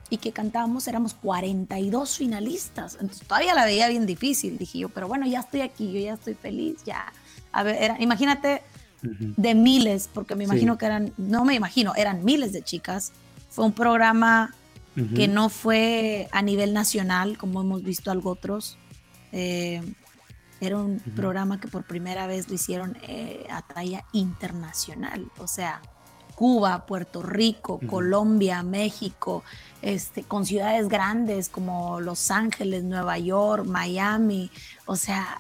[0.10, 2.98] y que cantábamos, éramos 42 finalistas.
[3.00, 6.14] Entonces todavía la veía bien difícil, dije yo, pero bueno, ya estoy aquí, yo ya
[6.14, 7.12] estoy feliz, ya.
[7.54, 8.62] A ver, era, imagínate
[9.02, 13.12] de miles, porque me imagino que eran, no me imagino, eran miles de chicas.
[13.50, 14.54] Fue un programa
[15.16, 18.78] que no fue a nivel nacional, como hemos visto algo otros.
[19.32, 19.82] Eh,
[20.60, 25.82] era un programa que por primera vez lo hicieron eh, a talla internacional, o sea,
[26.36, 29.44] Cuba, Puerto Rico, Colombia, México,
[29.82, 34.50] este, con ciudades grandes como Los Ángeles, Nueva York, Miami,
[34.86, 35.40] o sea,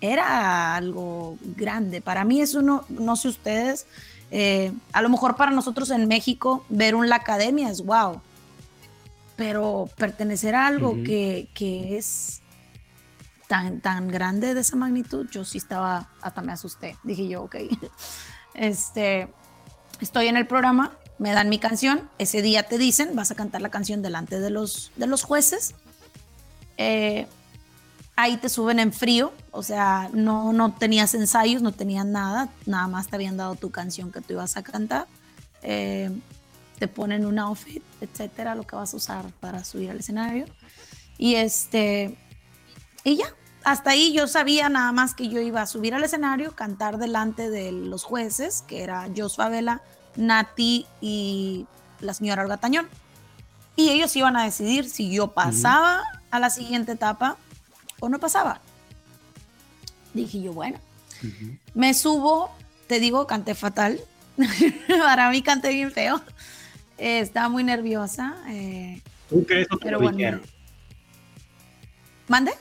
[0.00, 2.00] era algo grande.
[2.00, 3.86] Para mí eso no, no sé ustedes,
[4.30, 8.20] eh, a lo mejor para nosotros en México ver un La Academia es wow,
[9.36, 11.48] pero pertenecer a algo que,
[11.96, 12.42] es
[13.46, 16.96] tan, tan grande de esa magnitud, yo sí estaba, hasta me asusté.
[17.04, 17.56] Dije yo, ok,
[18.54, 19.28] este,
[20.00, 23.62] estoy en el programa, me dan mi canción, ese día te dicen, vas a cantar
[23.62, 25.74] la canción delante de los, de los jueces.
[26.76, 27.26] Eh,
[28.18, 32.88] ahí te suben en frío, o sea, no, no tenías ensayos, no tenías nada, nada
[32.88, 35.06] más te habían dado tu canción que tú ibas a cantar.
[35.62, 36.10] Eh,
[36.80, 40.46] te ponen un outfit, etcétera, lo que vas a usar para subir al escenario.
[41.16, 42.18] Y este,
[43.04, 46.56] y ya, hasta ahí yo sabía nada más que yo iba a subir al escenario,
[46.56, 49.80] cantar delante de los jueces, que era Jos Favela,
[50.16, 51.68] Nati y
[52.00, 52.88] la señora Olga Tañón.
[53.76, 56.02] Y ellos iban a decidir si yo pasaba
[56.32, 57.36] a la siguiente etapa
[58.00, 58.60] o no pasaba.
[60.14, 60.78] Dije yo, bueno,
[61.74, 62.50] me subo,
[62.86, 64.00] te digo, canté fatal.
[64.88, 66.20] Para mí canté bien feo.
[66.96, 68.36] Eh, estaba muy nerviosa.
[68.48, 70.40] Eh, ¿Tú crees que pero bueno,
[72.28, 72.52] ¿Mande?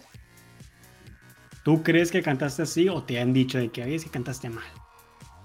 [1.64, 4.64] ¿Tú crees que cantaste así o te han dicho de que habías que cantaste mal?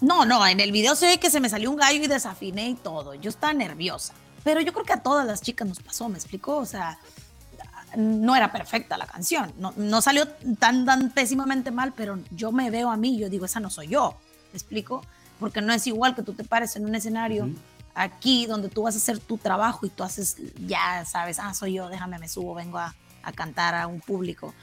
[0.00, 2.68] No, no, en el video se ve que se me salió un gallo y desafiné
[2.70, 3.14] y todo.
[3.14, 4.14] Yo estaba nerviosa.
[4.44, 6.56] Pero yo creo que a todas las chicas nos pasó, ¿me explicó?
[6.56, 6.98] O sea,
[7.96, 9.52] no era perfecta la canción.
[9.58, 10.28] No, no salió
[10.58, 13.88] tan, tan pésimamente mal, pero yo me veo a mí, yo digo, esa no soy
[13.88, 14.16] yo.
[14.52, 15.02] ¿Me explico?
[15.38, 17.48] Porque no es igual que tú te pares en un escenario
[17.94, 21.74] aquí donde tú vas a hacer tu trabajo y tú haces, ya sabes, ah, soy
[21.74, 24.54] yo, déjame, me subo, vengo a, a cantar a un público,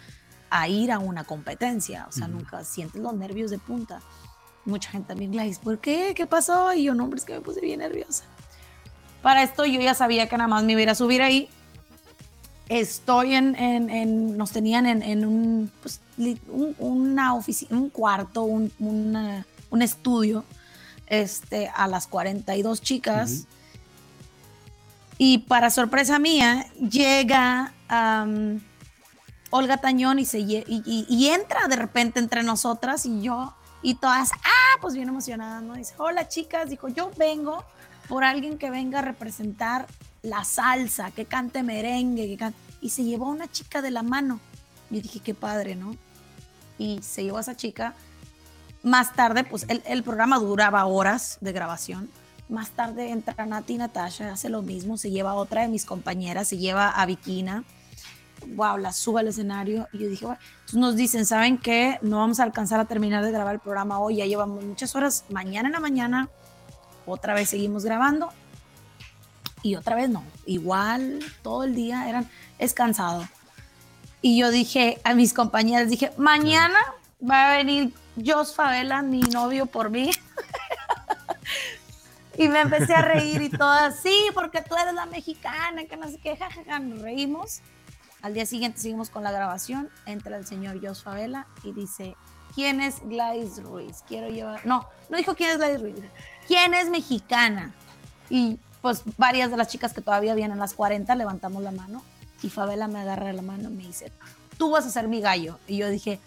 [0.50, 2.06] a ir a una competencia.
[2.10, 4.02] O sea, nunca sientes los nervios de punta
[4.70, 6.14] mucha gente también dice, ¿por qué?
[6.16, 6.74] ¿Qué pasó?
[6.74, 8.24] Y yo, no, hombre, es que me puse bien nerviosa.
[9.22, 11.50] Para esto yo ya sabía que nada más me iba a subir ahí.
[12.70, 16.00] Estoy en, en, nos tenían en, en un, pues,
[16.78, 20.46] una oficina, un cuarto, un, un estudio,
[21.08, 23.46] este, a las 42 chicas.
[25.18, 27.74] Y para sorpresa mía, llega
[29.50, 34.32] Olga Tañón y, se, y, y, entra de repente entre nosotras y yo y todas,
[34.32, 35.74] ah, pues bien emocionadas, ¿no?
[35.74, 37.66] Dice, hola chicas, dijo, yo vengo
[38.08, 39.88] por alguien que venga a representar
[40.22, 42.38] la salsa, que cante merengue.
[42.82, 44.40] Y se llevó a una chica de la mano.
[44.90, 45.96] Yo dije, qué padre, ¿no?
[46.78, 47.94] Y se llevó a esa chica.
[48.84, 52.10] Más tarde, pues el, programa duraba horas de grabación.
[52.48, 56.48] Más tarde entra Nati Natasha, hace lo mismo, se lleva a otra de mis compañeras,
[56.48, 57.64] se lleva a Vikina
[58.48, 59.88] wow, la suba al escenario.
[59.94, 62.00] Y yo dije, bueno, entonces nos dicen, ¿saben qué?
[62.02, 65.26] No vamos a alcanzar a terminar de grabar el programa hoy, ya llevamos muchas horas.
[65.30, 66.30] Mañana en la mañana,
[67.06, 68.32] otra vez seguimos grabando.
[69.62, 73.28] Y otra vez no, igual todo el día eran, es cansado.
[74.22, 76.80] Y yo dije a mis compañeras, dije, mañana
[77.22, 77.94] va a venir
[78.24, 80.12] Jos Favela, mi novio, por mí.
[82.38, 86.10] y me empecé a reír y todas, sí, porque tú eres la mexicana, que no
[86.10, 87.62] sé qué, jajaja, nos reímos.
[88.22, 92.16] Al día siguiente seguimos con la grabación, entra el señor Jos Favela y dice,
[92.54, 94.04] ¿quién es Gladys Ruiz?
[94.08, 95.96] Quiero llevar, no, no dijo quién es Gladys Ruiz,
[96.46, 97.74] ¿quién es mexicana?
[98.30, 102.04] Y pues varias de las chicas que todavía vienen a las 40 levantamos la mano
[102.42, 104.12] y Favela me agarra la mano y me dice,
[104.58, 105.60] tú vas a ser mi gallo.
[105.68, 106.20] Y yo dije,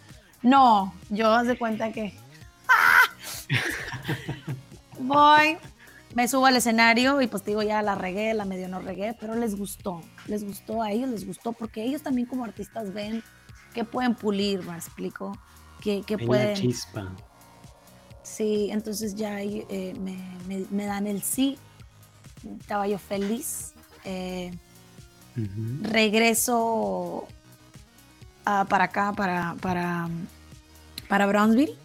[0.42, 2.14] no, yo hace cuenta que...
[4.98, 5.56] Voy,
[6.14, 9.34] me subo al escenario y pues digo, ya la regué, la medio no regué, pero
[9.34, 13.22] les gustó, les gustó a ellos, les gustó, porque ellos también como artistas ven
[13.74, 15.36] que pueden pulir, me explico,
[15.80, 16.54] que, que pueden...
[16.54, 17.10] chispa.
[18.22, 21.58] Sí, entonces ya eh, me, me, dan el sí,
[22.60, 23.72] estaba yo feliz.
[24.04, 24.56] Eh,
[25.82, 27.26] regreso
[28.44, 30.08] para acá, para, para,
[31.08, 31.76] para Brownsville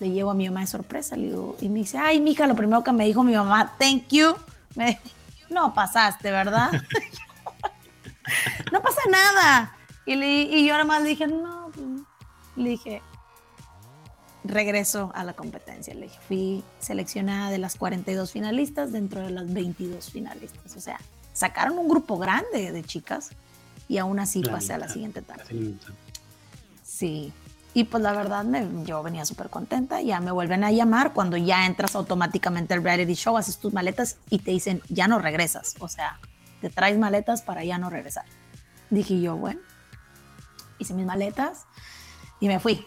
[0.00, 2.56] le llevo a mi mamá de sorpresa, le digo, y me dice, ay, mija, lo
[2.56, 4.34] primero que me dijo mi mamá, thank you,
[4.74, 4.98] me
[5.50, 6.70] no pasaste, ¿verdad?
[8.72, 9.76] no pasa nada.
[10.06, 11.86] Y, le, y yo nada más le dije, no, pues
[12.56, 13.02] le dije,
[14.44, 15.94] regreso a la competencia.
[15.94, 20.76] Le fui seleccionada de las 42 finalistas dentro de las 22 finalistas.
[20.76, 21.00] O sea,
[21.32, 23.30] sacaron un grupo grande de chicas
[23.88, 25.44] y aún así pasé a la siguiente etapa.
[26.84, 27.32] Sí,
[27.72, 31.36] y pues la verdad me, yo venía súper contenta, ya me vuelven a llamar cuando
[31.36, 35.76] ya entras automáticamente al reality show, haces tus maletas y te dicen, ya no regresas,
[35.78, 36.18] o sea,
[36.60, 38.24] te traes maletas para ya no regresar.
[38.90, 39.60] Dije yo, bueno,
[40.78, 41.66] hice mis maletas
[42.40, 42.84] y me fui.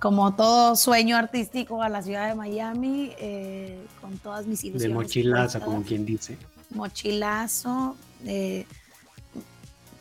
[0.00, 4.82] Como todo sueño artístico a la ciudad de Miami, eh, con todas mis ilusiones.
[4.82, 6.36] De mochilazo, como quien dice.
[6.70, 8.66] Mochilazo, eh,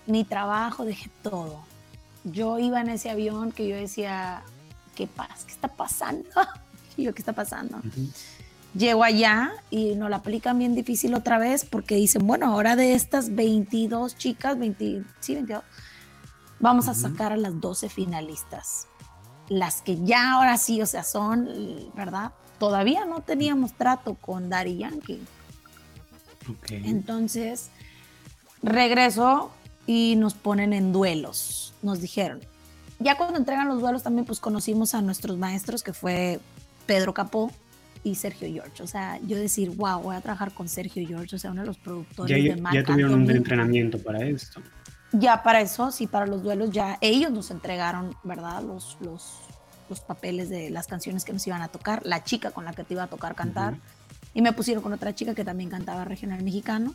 [0.05, 1.61] mi trabajo, dejé todo
[2.25, 4.41] yo iba en ese avión que yo decía,
[4.95, 5.45] ¿qué pasa?
[5.45, 6.29] ¿Qué está pasando?
[6.97, 7.79] y yo, ¿qué está pasando?
[8.73, 12.93] Llego allá y nos la aplican bien difícil otra vez porque dicen, bueno, ahora de
[12.93, 15.63] estas 22 chicas, 20, sí, 22,
[16.59, 18.87] vamos a sacar a las 12 finalistas.
[19.49, 21.47] Las que ya ahora sí, o sea, son,
[21.95, 22.31] ¿verdad?
[22.59, 25.21] Todavía no teníamos trato con Daddy Yankee.
[26.69, 27.69] Entonces,
[28.61, 29.51] regreso
[29.87, 32.41] y nos ponen en duelos, nos dijeron.
[32.99, 36.39] Ya cuando entregan los duelos también pues conocimos a nuestros maestros que fue
[36.85, 37.51] Pedro Capó
[38.03, 38.83] y Sergio George.
[38.83, 41.67] O sea, yo decir, wow, voy a trabajar con Sergio George, o sea, uno de
[41.67, 44.61] los productores de Marc Ya tuvieron un entrenamiento para esto.
[45.11, 48.61] Ya para eso, sí, para los duelos ya ellos nos entregaron, ¿verdad?
[48.63, 49.39] Los, los,
[49.89, 52.83] los papeles de las canciones que nos iban a tocar, la chica con la que
[52.83, 53.77] te iba a tocar cantar.
[54.33, 56.93] Y me pusieron con otra chica que también cantaba regional mexicano.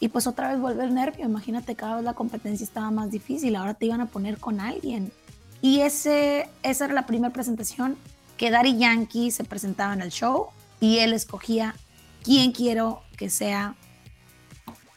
[0.00, 1.26] Y pues otra vez vuelve el nervio.
[1.26, 3.54] Imagínate, cada vez la competencia estaba más difícil.
[3.54, 5.12] Ahora te iban a poner con alguien.
[5.60, 7.96] Y ese, esa era la primera presentación
[8.36, 10.48] que Daddy Yankee se presentaba en el show
[10.80, 11.76] y él escogía
[12.24, 13.76] quién quiero que sea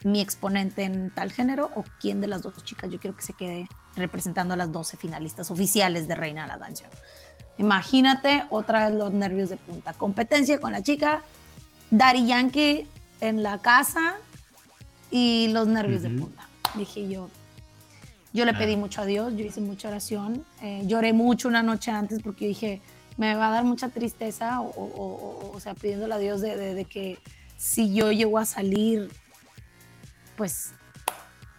[0.06, 3.34] mi exponente en tal género o quién de las dos chicas yo quiero que se
[3.34, 6.86] quede representando a las 12 finalistas oficiales de Reina de la Danza.
[7.58, 9.94] Imagínate otra vez los nervios de punta.
[9.94, 11.24] Competencia con la chica,
[11.90, 12.88] Daddy Yankee
[13.20, 14.16] en la casa
[15.10, 16.48] y los nervios de punta.
[16.76, 17.30] Dije yo,
[18.32, 21.90] yo le pedí mucho a Dios, yo hice mucha oración, eh, lloré mucho una noche
[21.90, 22.82] antes porque dije,
[23.18, 27.18] me va a dar mucha tristeza, o, o, sea, pidiéndole a Dios de, de, que
[27.58, 29.10] si yo llego a salir,
[30.36, 30.72] pues,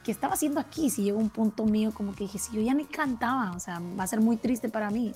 [0.04, 0.90] ¿qué estaba haciendo aquí?
[0.90, 3.80] Si llegó un punto mío, como que dije, si yo ya ni cantaba, o sea,
[3.98, 5.12] va a ser muy triste para mí.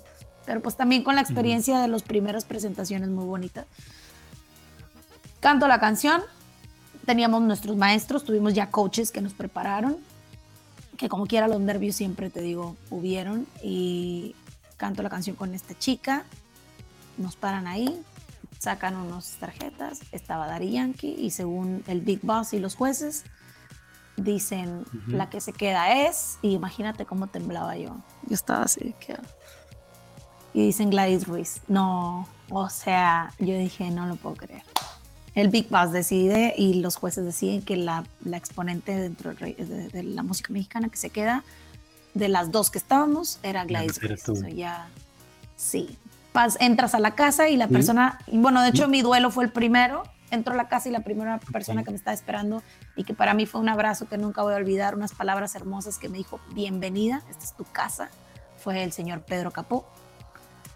[0.47, 3.67] Pero pues también con la experiencia de las primeras presentaciones muy bonitas.
[5.41, 6.23] Canto la canción,
[7.07, 9.97] teníamos nuestros maestros, tuvimos ya coaches que nos prepararon,
[10.97, 13.47] que como quiera los nervios siempre, te digo, hubieron.
[13.63, 14.35] Y
[14.77, 16.25] canto la canción con esta chica,
[17.17, 18.03] nos paran ahí,
[18.59, 23.25] sacan unas tarjetas, estaba Dari Yankee y según el Big Boss y los jueces,
[24.25, 27.97] dicen la que se queda es, y imagínate cómo temblaba yo.
[28.27, 29.17] Yo estaba así, que...
[30.53, 31.61] Y dicen Gladys Ruiz.
[31.69, 34.63] No, o sea, yo dije, no lo puedo creer.
[35.35, 39.55] El Big Boss decide y los jueces deciden que la, la exponente dentro de,
[39.93, 41.45] de, la música mexicana que se queda
[42.15, 44.01] de las dos que estábamos era Gladys.
[44.55, 44.89] ya,
[45.57, 45.97] sí.
[46.59, 50.03] entras a la casa y la persona, bueno, de hecho mi duelo fue el primero.
[50.31, 52.63] Entró a la casa y la primera persona que me estaba esperando
[52.97, 55.99] y que para mí fue un abrazo que nunca voy a olvidar, unas palabras hermosas
[55.99, 58.11] que me dijo, bienvenida, esta es tu casa,
[58.57, 59.89] fue el señor Pedro Capó.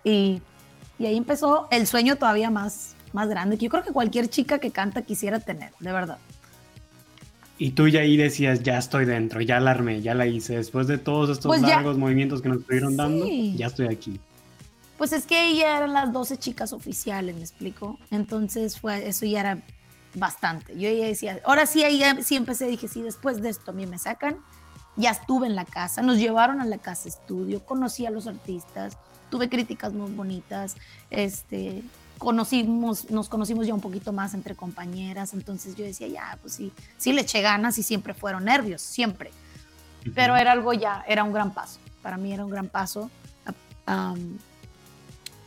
[0.02, 0.42] Y,
[0.98, 4.58] y ahí empezó el sueño todavía más, más grande, que yo creo que cualquier chica
[4.58, 6.18] que canta quisiera tener, de verdad.
[7.56, 10.56] Y tú ya ahí decías, ya estoy dentro, ya la armé, ya la hice.
[10.56, 14.20] Después de todos estos pues largos movimientos que nos estuvieron dando, ya estoy aquí.
[14.98, 17.98] Pues es que ya eran las 12 chicas oficiales, me explico.
[18.10, 19.62] Entonces fue, eso ya era
[20.14, 20.78] bastante.
[20.78, 23.86] Yo ya decía, ahora sí, ahí sí empecé, dije, sí, después de esto a mí
[23.86, 24.38] me sacan.
[24.96, 28.96] Ya estuve en la casa, nos llevaron a la casa estudio, conocí a los artistas,
[29.28, 30.76] tuve críticas muy bonitas,
[31.10, 31.82] este,
[32.18, 36.72] conocimos, nos conocimos ya un poquito más entre compañeras, entonces yo decía, ya, pues sí,
[36.96, 39.32] sí le eché ganas y siempre fueron nervios, siempre.
[40.14, 43.10] Pero era algo ya, era un gran paso, para mí era un gran paso.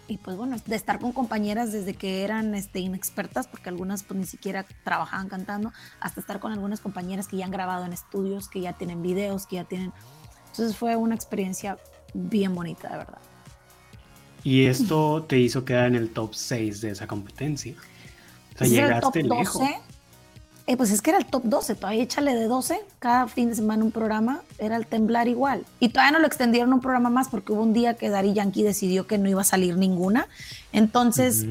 [0.07, 4.19] Y pues bueno, de estar con compañeras desde que eran este, inexpertas, porque algunas pues
[4.19, 8.47] ni siquiera trabajaban cantando, hasta estar con algunas compañeras que ya han grabado en estudios,
[8.47, 9.91] que ya tienen videos, que ya tienen...
[10.51, 11.77] Entonces fue una experiencia
[12.13, 13.19] bien bonita, de verdad.
[14.43, 17.75] Y esto te hizo quedar en el top 6 de esa competencia.
[18.55, 19.61] O sea, llegaste lejos.
[20.67, 23.55] Eh, pues es que era el top 12, todavía échale de 12, cada fin de
[23.55, 25.65] semana un programa, era el temblar igual.
[25.79, 28.63] Y todavía no lo extendieron un programa más porque hubo un día que Dari Yankee
[28.63, 30.27] decidió que no iba a salir ninguna.
[30.73, 31.45] Entonces,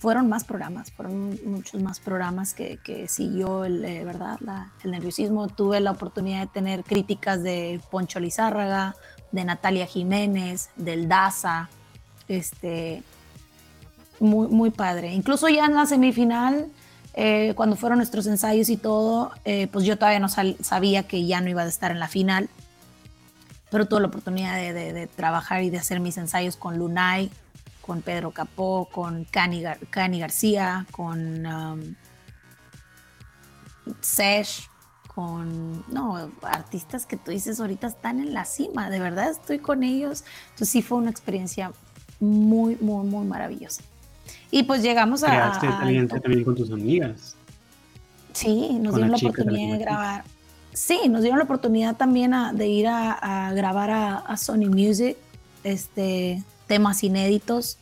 [0.00, 4.38] fueron más programas, fueron muchos más programas que, que siguió el, eh, ¿verdad?
[4.82, 5.46] el nerviosismo.
[5.46, 8.96] Tuve la oportunidad de tener críticas de Poncho Lizárraga,
[9.30, 11.68] de Natalia Jiménez, del Daza,
[12.26, 13.04] este,
[14.18, 15.12] muy, muy padre.
[15.14, 16.66] Incluso ya en la semifinal,
[17.18, 21.40] eh, cuando fueron nuestros ensayos y todo, eh, pues yo todavía no sabía que ya
[21.40, 22.50] no iba a estar en la final,
[23.70, 27.30] pero tuve la oportunidad de, trabajar y de hacer mis ensayos con Lunay,
[27.80, 31.94] con Pedro Capó, con Cani, García, con um,
[34.02, 34.68] Sesh,
[35.14, 39.84] con, no, artistas que tú dices ahorita están en la cima, de verdad estoy con
[39.84, 40.22] ellos.
[40.50, 41.72] Entonces sí fue una experiencia
[42.20, 43.82] muy, muy, muy maravillosa.
[44.56, 45.26] Y pues llegamos a...
[45.26, 47.36] Creaste alianza también con tus amigas.
[48.32, 50.24] Sí, nos dieron la, oportunidad de grabar.
[50.72, 55.18] Sí, nos dieron la oportunidad también de ir a, grabar a, Sony Music,
[55.62, 57.76] este, temas inéditos.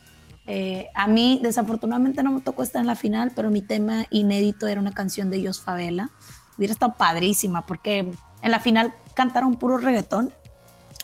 [0.47, 4.67] Eh, a mí, desafortunadamente, no me tocó estar en la final, pero mi tema inédito
[4.67, 6.09] era una canción de Jos Favela.
[6.57, 7.99] Hubiera estado padrísima, porque
[8.41, 10.33] en la final cantaron puro reggaetón.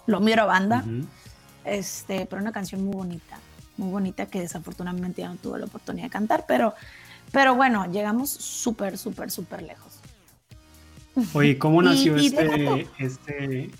[0.05, 0.83] Lo mío era banda.
[1.63, 3.39] este, pero una canción muy bonita,
[3.77, 6.73] muy bonita que desafortunadamente ya no tuve la oportunidad de cantar, pero,
[7.31, 9.99] pero bueno, llegamos súper, súper, súper lejos.
[11.33, 13.71] Oye, ¿cómo nació este, este,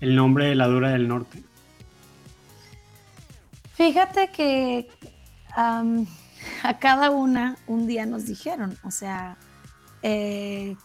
[0.00, 1.42] el nombre de la Dura del Norte?
[3.74, 4.88] Fíjate que
[5.54, 9.36] a cada una un día nos dijeron, o sea,
[10.02, 10.76] eh,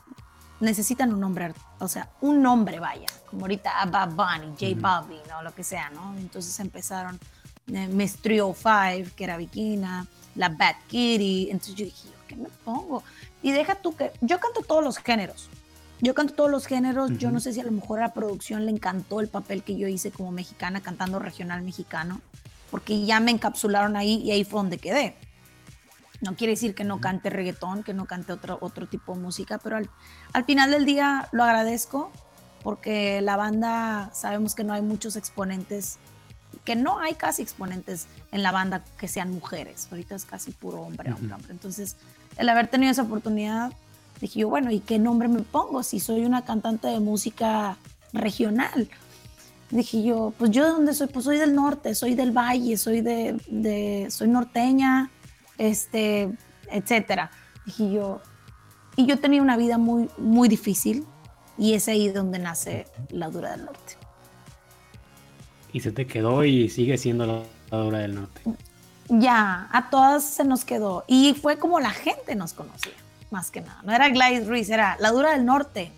[0.59, 5.41] necesitan un nombre, o sea, un nombre, vaya, como ahorita Bad Bunny, J Balvin, o
[5.41, 6.15] lo que sea, ¿no?
[6.17, 7.19] Entonces empezaron
[7.67, 13.03] Miss 305, que era Bikina, la Bad Kitty, entonces yo dije, ¿qué me pongo?
[13.41, 15.49] Y deja tú que, yo canto todos los géneros,
[15.99, 18.65] yo canto todos los géneros, yo no sé si a lo mejor a la producción
[18.65, 22.21] le encantó el papel que yo hice como mexicana cantando regional mexicano,
[22.71, 25.15] porque ya me encapsularon ahí y ahí fue donde quedé.
[26.21, 29.57] No quiere decir que no cante reggaetón, que no cante otro, otro tipo de música,
[29.57, 29.89] pero al,
[30.33, 32.11] al final del día lo agradezco
[32.63, 35.97] porque la banda sabemos que no hay muchos exponentes,
[36.65, 39.87] que no hay casi exponentes en la banda que sean mujeres.
[39.91, 41.51] Ahorita es casi puro hombre, hombre, hombre.
[41.51, 41.95] Entonces,
[42.37, 43.73] el haber tenido esa oportunidad,
[44.19, 47.77] dije yo, bueno, ¿y qué nombre me pongo si soy una cantante de música
[48.13, 48.89] regional?
[49.71, 53.01] Dije yo, pues yo de dónde soy, pues soy del norte, soy del valle, soy
[53.01, 55.09] de, de soy norteña,
[55.57, 56.29] este,
[56.69, 57.31] etcétera.
[57.65, 58.21] Dije yo,
[58.95, 61.05] y yo tenía una vida muy, muy difícil
[61.57, 64.00] y es ahí donde nace la Dura del Norte.
[65.73, 68.41] Y se te quedó y sigue siendo la, Dura del Norte.
[69.07, 71.05] Ya, a todas se nos quedó.
[71.07, 72.93] Y fue como la gente nos conocía,
[73.29, 73.81] más que nada.
[73.83, 75.91] No era Gladys Ruiz, era la Dura del Norte.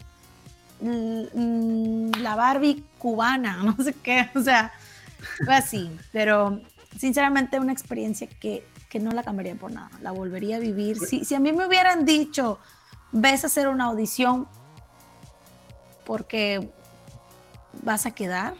[0.81, 4.71] La Barbie cubana, no sé qué, o sea,
[5.43, 5.89] fue así.
[6.11, 6.61] Pero
[6.97, 8.63] sinceramente una experiencia que
[8.93, 10.99] que no la cambiaría por nada, la volvería a vivir.
[10.99, 12.59] Si, si a mí me hubieran dicho,
[13.11, 14.47] ves a hacer una audición
[16.05, 16.69] porque
[17.81, 18.53] vas a quedar,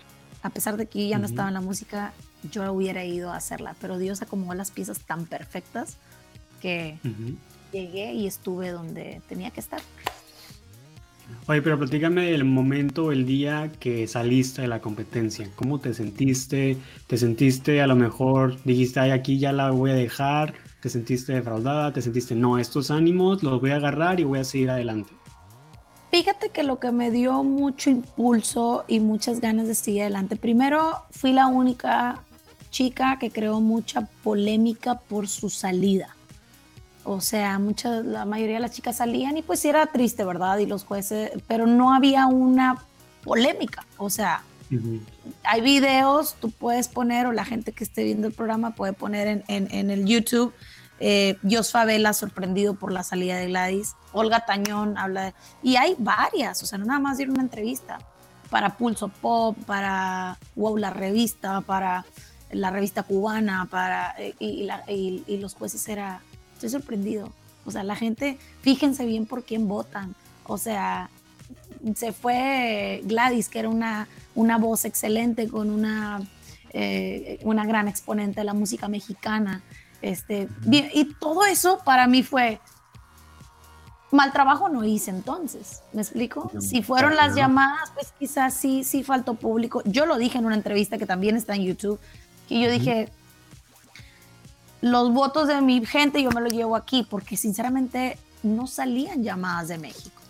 [0.44, 2.14] a pesar de que ya no estaba en la música,
[2.52, 5.98] yo hubiera ido a hacerla, pero Dios acomodó las piezas tan perfectas
[6.62, 6.98] que
[7.72, 9.82] llegué y estuve donde tenía que estar.
[11.48, 15.50] Oye, pero platícame del momento, el día que saliste de la competencia.
[15.56, 16.78] ¿Cómo te sentiste?
[17.08, 20.54] ¿Te sentiste a lo mejor, dijiste, ay, aquí ya la voy a dejar?
[20.82, 21.94] ¿Te sentiste defraudada?
[21.94, 25.14] ¿Te sentiste, no, estos ánimos los voy a agarrar y voy a seguir adelante?
[26.14, 31.02] Fíjate que lo que me dio mucho impulso y muchas ganas de seguir adelante, primero
[31.10, 32.22] fui la única
[32.70, 36.16] chica que creó mucha polémica por su salida.
[37.04, 40.60] O sea, mucha, la mayoría de las chicas salían y pues era triste, ¿verdad?
[40.60, 42.86] Y los jueces, pero no había una
[43.24, 43.84] polémica.
[43.98, 44.44] O sea,
[45.44, 49.44] hay videos, tú puedes poner, o la gente que esté viendo el programa puede poner
[49.48, 50.54] en, el YouTube,
[51.00, 55.34] eh, Jos Favela sorprendido por la salida de Gladys, Olga Tañón habla de...
[55.62, 58.00] Y hay varias, o sea, no nada más dieron una entrevista
[58.50, 62.06] para Pulso Pop, para Wow, la revista, para
[62.52, 64.16] la revista cubana, para...
[64.18, 66.22] Eh, y, los jueces era
[66.54, 67.32] estoy sorprendido.
[67.66, 70.16] O sea, la gente, fíjense bien por quién votan.
[70.46, 71.10] O sea,
[71.96, 76.22] se fue Gladys, que era una, una voz excelente, con una,
[76.72, 79.62] eh, una gran exponente de la música mexicana.
[80.02, 82.60] Este, y todo eso para mí fue,
[84.14, 86.52] mal trabajo no hice entonces, ¿me explico?
[86.60, 89.82] Si fueron las llamadas, pues quizás sí, sí faltó público.
[89.86, 92.00] Yo lo dije en una entrevista que también está en YouTube,
[92.48, 93.10] que yo dije,
[94.82, 99.70] los votos de mi gente yo me los llevo aquí, porque sinceramente no salían llamadas
[99.70, 100.22] de México.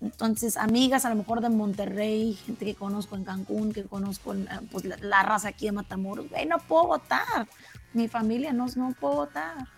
[0.00, 4.46] Entonces, amigas a lo mejor de Monterrey, gente que conozco en Cancún, que conozco eh,
[4.70, 7.46] pues, la, raza aquí de Matamoros, no puedo votar.
[7.92, 9.68] Mi familia no, no puedo votar.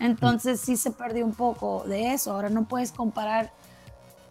[0.00, 2.32] Entonces sí se perdió un poco de eso.
[2.32, 3.52] Ahora no puedes comparar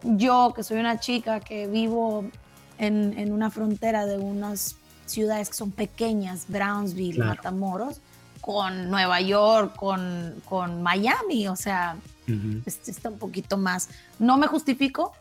[0.02, 2.24] yo, que soy una chica que vivo
[2.78, 8.00] en, en una frontera de unas ciudades que son pequeñas, Brownsville, Matamoros,
[8.40, 11.96] con Nueva York, con, con Miami, o sea,
[12.64, 13.88] está un poquito más.
[14.18, 15.12] No me justifico,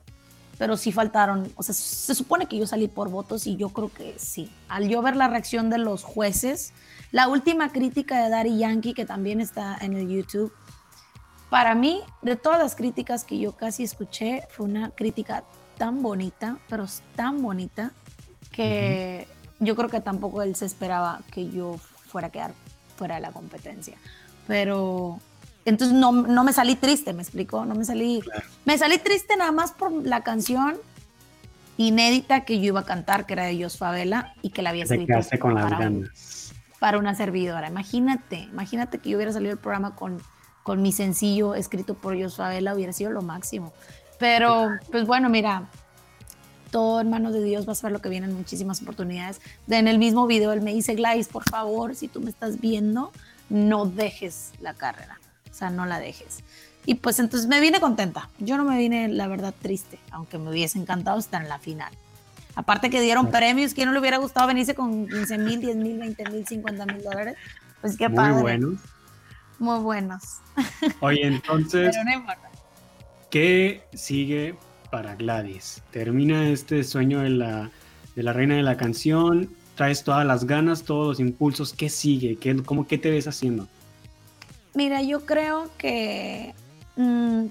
[0.58, 3.92] pero sí faltaron, o sea, se supone que yo salí por votos y yo creo
[3.92, 4.52] que sí.
[4.70, 6.74] Al yo ver la reacción de los jueces,
[7.12, 10.54] la última crítica de Daddy Yankee, que también está en el YouTube,
[11.50, 15.44] para mí, de todas las críticas que yo casi escuché, fue una crítica
[15.78, 16.86] tan bonita, pero
[17.16, 17.92] tan bonita,
[18.52, 19.28] que
[19.60, 21.78] yo creo que tampoco él se esperaba que yo
[22.08, 22.54] fuera a quedar
[22.98, 23.98] fuera de la competencia.
[24.48, 25.20] Pero
[25.66, 28.22] entonces no, no me salí triste, me explicó, no me salí,
[28.66, 30.78] me salí triste nada más por la canción
[31.78, 34.84] inédita que yo iba a cantar, que era de Jos Favela y que la había
[34.84, 36.37] escrito con para, las
[36.80, 37.68] para una servidora.
[37.68, 40.22] Imagínate, imagínate que yo hubiera salido del programa con,
[40.64, 43.74] con mi sencillo escrito por Jos Favela, hubiera sido lo máximo.
[44.20, 45.70] Pero, pues bueno, mira,
[46.72, 49.42] todo en manos de Dios, vas a ver lo que vienen muchísimas oportunidades.
[49.68, 53.12] en el mismo video él me dice, Gladys, por favor, si tú me estás viendo,
[53.50, 55.20] no dejes la carrera,
[55.50, 56.44] o sea, no la dejes.
[56.86, 58.30] Y pues entonces me vine contenta.
[58.40, 61.92] Yo no me vine, la verdad, triste, aunque me hubiese encantado estar en la final.
[62.58, 66.00] Aparte que dieron premios, ¿quién no le hubiera gustado venirse con 15 mil, 10 mil,
[66.00, 67.36] 20 mil, 50 mil dólares?
[67.82, 68.34] Pues qué padre.
[68.34, 68.80] Muy buenos.
[69.60, 70.24] Muy buenos.
[71.02, 71.96] Oye, entonces,
[73.30, 74.56] ¿qué sigue
[74.90, 75.84] para Gladys?
[75.92, 77.70] Termina este sueño de la,
[78.16, 82.38] de la reina de la canción, traes todas las ganas, todos los impulsos, ¿qué sigue?
[82.38, 83.68] ¿Qué, cómo, ¿Qué te ves haciendo?
[84.74, 86.56] Mira, yo creo que
[86.96, 87.44] mm,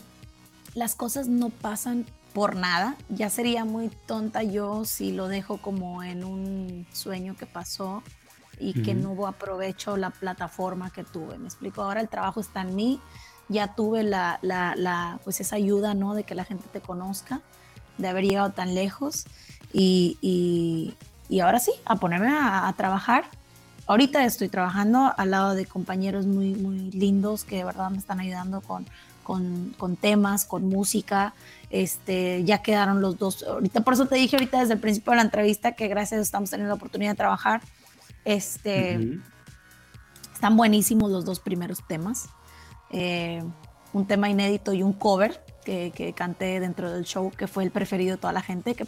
[0.75, 2.07] las cosas no pasan
[2.37, 2.97] por nada.
[3.09, 8.03] Ya sería muy tonta yo si lo dejo como en un sueño que pasó
[8.61, 11.39] y que no aprovecho la plataforma que tuve.
[11.39, 13.01] Me explico, ahora el trabajo está en mí,
[13.49, 16.13] ya tuve la, la, pues esa ayuda, ¿no?
[16.13, 17.41] De que la gente te conozca,
[17.97, 19.25] de haber llegado tan lejos
[19.73, 20.19] y,
[21.31, 23.25] y, ahora sí, a ponerme a, trabajar.
[23.87, 28.21] Ahorita estoy trabajando al lado de compañeros muy, muy lindos que de verdad me están
[28.21, 28.85] ayudando con,
[29.27, 31.35] con, con, temas, con música.
[31.69, 33.43] Este, ya quedaron los dos.
[33.43, 36.51] Ahorita, por eso te dije ahorita desde el principio de la entrevista que gracias estamos
[36.51, 37.61] teniendo la oportunidad de trabajar.
[38.25, 39.19] Este,
[40.33, 42.29] Están buenísimos los dos primeros temas.
[42.91, 43.43] Eh,
[43.93, 47.73] un tema inédito y un cover que, que, canté dentro del show, que fue el
[47.73, 48.87] preferido de toda la gente, que,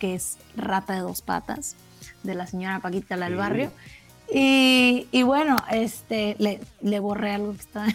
[0.00, 1.76] que es Rata de dos patas,
[2.24, 3.70] de la señora Paquita la del barrio.
[4.32, 7.86] Y, y, bueno, este, le, le borré algo que está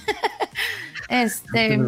[1.10, 1.80] este,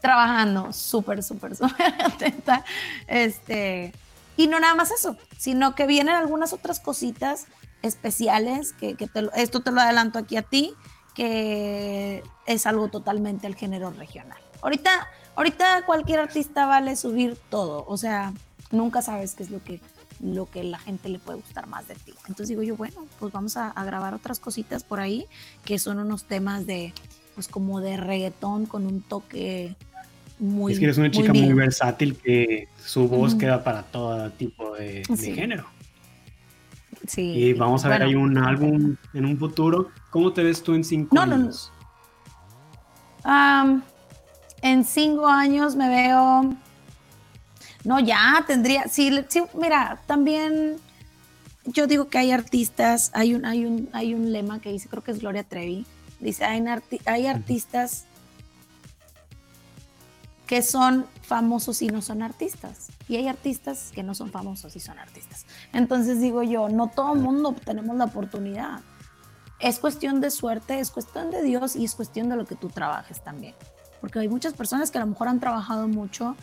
[0.00, 2.64] trabajando súper, súper, súper atenta.
[3.06, 3.92] Este,
[4.36, 7.46] y no nada más eso, sino que vienen algunas otras cositas
[7.82, 10.74] especiales, que, que esto te lo adelanto aquí a ti,
[11.14, 14.38] que es algo totalmente el género regional.
[14.62, 18.32] Ahorita, ahorita cualquier artista vale subir todo, o sea,
[18.70, 19.80] nunca sabes qué es lo que,
[20.20, 22.14] lo que la gente le puede gustar más de ti.
[22.20, 25.26] Entonces digo yo, bueno, pues vamos a, grabar otras cositas por ahí,
[25.64, 26.94] que son unos temas de,
[27.34, 29.74] pues como de reggaetón con un toque
[30.38, 30.72] muy...
[30.72, 35.04] Es que eres una chica muy, versátil que su voz queda para todo tipo de,
[35.16, 35.66] género.
[37.06, 37.22] Sí.
[37.22, 39.88] Y vamos a ver ahí un álbum en un futuro.
[40.10, 41.72] ¿Cómo te ves tú en cinco años?
[44.62, 46.54] en cinco años me veo.
[47.84, 48.88] No, ya tendría.
[48.88, 50.76] Sí, sí, mira, también
[51.64, 55.02] yo digo que hay artistas, hay un, hay un, hay un lema que dice, creo
[55.02, 55.86] que es Gloria Trevi.
[56.22, 56.64] Dice, hay,
[57.04, 58.04] hay artistas
[60.46, 62.90] que son famosos y no son artistas.
[63.08, 65.46] Y hay artistas que no son famosos y son artistas.
[65.72, 68.80] Entonces digo yo, no todo el mundo tenemos la oportunidad.
[69.58, 72.68] Es cuestión de suerte, es cuestión de Dios y es cuestión de lo que tú
[72.68, 73.54] trabajes también.
[74.00, 76.36] Porque hay muchas personas que a lo mejor han trabajado mucho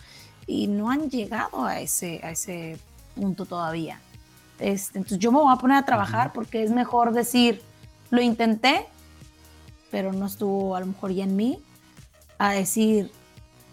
[0.46, 2.78] y no han llegado a ese, a ese
[3.16, 4.02] punto todavía.
[4.60, 7.62] Este, entonces yo me voy a poner a trabajar porque es mejor decir,
[8.10, 8.88] lo intenté,
[9.92, 11.60] pero no estuvo a lo mejor ya en mí,
[12.38, 13.12] a decir,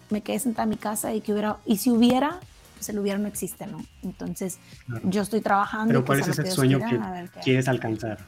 [0.09, 2.39] me quedé sentada en mi casa y que hubiera, y si hubiera,
[2.75, 3.83] pues el hubiera no existe, ¿no?
[4.03, 4.59] Entonces,
[5.03, 5.87] yo estoy trabajando.
[5.87, 6.99] Pero ¿cuál es ese sueño que
[7.43, 8.19] quieres alcanzar?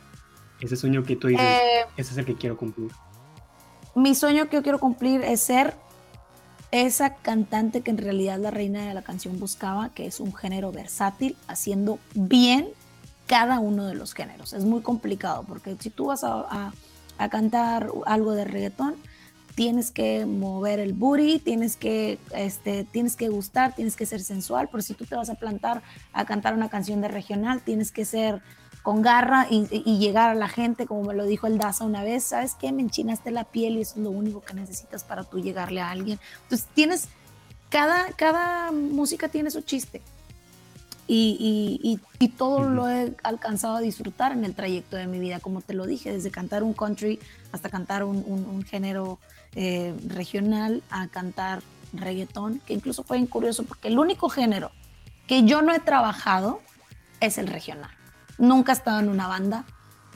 [0.60, 2.92] Ese sueño que tú dices, eh, ese es el que quiero cumplir.
[3.96, 5.76] Mi sueño que yo quiero cumplir es ser
[6.72, 10.72] esa cantante que en realidad la reina de la canción buscaba, que es un género
[10.72, 12.70] versátil, haciendo bien
[13.26, 14.54] cada uno de los géneros.
[14.54, 16.74] Es muy complicado porque si tú vas a, a
[17.28, 18.96] cantar algo de reggaetón,
[19.56, 24.70] tienes que mover el booty, tienes que, este, tienes que gustar, tienes que ser sensual,
[24.72, 25.82] pero si tú te vas a plantar
[26.14, 28.42] a cantar una canción de regional, tienes que ser
[28.84, 29.66] con garra y,
[29.98, 32.72] llegar a la gente, como me lo dijo el Daza una vez, ¿sabes qué?
[32.72, 35.92] Me enchinaste la piel y eso es lo único que necesitas para tú llegarle a
[35.92, 36.20] alguien.
[36.44, 37.10] Entonces tienes,
[37.70, 40.02] cada, cada música tiene su chiste.
[41.12, 45.62] Y, y, todo lo he alcanzado a disfrutar en el trayecto de mi vida, como
[45.62, 47.20] te lo dije, desde cantar un country
[47.52, 49.18] hasta cantar un, un género
[49.56, 54.72] eh, regional a cantar reggaetón, que incluso fue curioso porque el único género
[55.26, 56.62] que yo no he trabajado
[57.20, 57.90] es el regional.
[58.38, 59.66] Nunca he estado en una banda,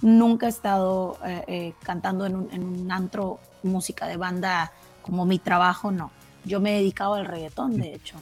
[0.01, 4.71] nunca he estado eh, eh, cantando en un, antro música de banda
[5.01, 6.11] como mi trabajo, no.
[6.45, 8.17] Yo me he dedicado al reggaetón, de hecho.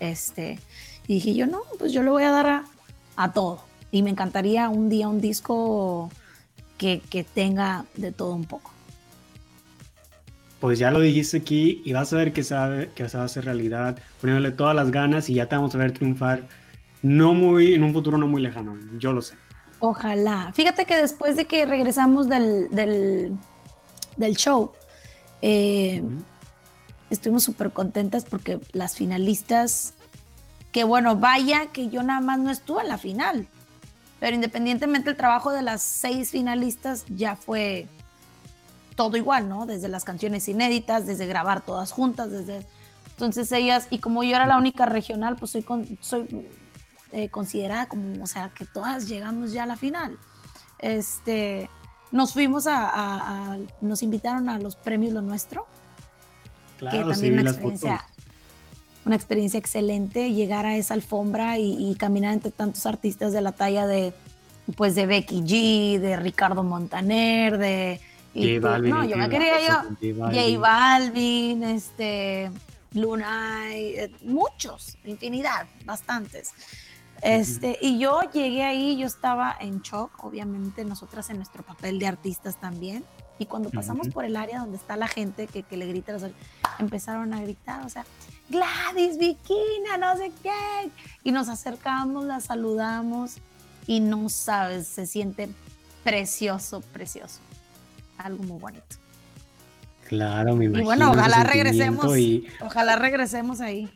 [0.00, 0.58] Este,
[1.08, 2.64] y dije yo, no, pues yo le voy a dar a,
[3.16, 3.64] a todo.
[3.90, 6.10] Y me encantaría un día un disco
[6.76, 8.70] que, que tenga de todo un poco
[10.60, 13.26] pues ya lo dijiste aquí y vas a ver que, sabe, que se va a
[13.26, 16.42] hacer realidad, poniéndole todas las ganas y ya te vamos a ver triunfar
[17.02, 19.36] no muy, en un futuro no muy lejano, yo lo sé.
[19.78, 20.50] Ojalá.
[20.52, 24.72] Fíjate que después de que regresamos del, del, show,
[25.42, 26.02] eh,
[27.10, 29.94] estuvimos súper contentas porque las finalistas
[30.72, 33.48] que bueno, vaya que yo nada más no estuve en la final.
[34.20, 37.86] Pero independientemente el trabajo de las seis finalistas ya fue
[38.96, 39.64] todo igual, ¿no?
[39.64, 42.66] Desde las canciones inéditas, desde grabar todas juntas, desde...
[43.10, 45.64] Entonces ellas, y como yo era la única regional, pues soy,
[46.00, 46.48] soy
[47.12, 50.18] eh, considerada como, o sea, que todas llegamos ya a la final.
[50.78, 51.70] Este,
[52.10, 55.66] nos fuimos a, nos invitaron a los premios Lo Nuestro,
[56.78, 58.04] claro, que también una experiencia,
[59.08, 63.86] una experiencia excelente, llegar a esa alfombra y, caminar entre tantos artistas de la talla
[63.86, 64.12] de,
[64.76, 68.00] pues, de Becky G, de Ricardo Montaner, de...
[68.34, 72.50] J Balvin, no, yo me quería yo, J Balvin, este,
[72.92, 76.52] Lunay, eh, muchos, infinidad, bastantes.
[77.22, 82.06] Este, y yo llegué ahí, yo estaba en shock, obviamente nosotras en nuestro papel de
[82.06, 83.04] artistas también.
[83.38, 86.16] Y cuando pasamos por el área donde está la gente que, que le grita,
[86.78, 88.04] empezaron a gritar, o sea,
[88.48, 90.90] Gladys, Vikina, no sé qué.
[91.24, 93.36] Y nos acercamos, la saludamos
[93.86, 95.48] y no sabes, se siente
[96.04, 97.40] precioso, precioso.
[98.16, 98.96] Algo muy bonito.
[100.08, 100.82] Claro, me imagino.
[100.82, 102.06] Y bueno, ojalá regresemos.
[102.60, 103.90] Ojalá regresemos ahí.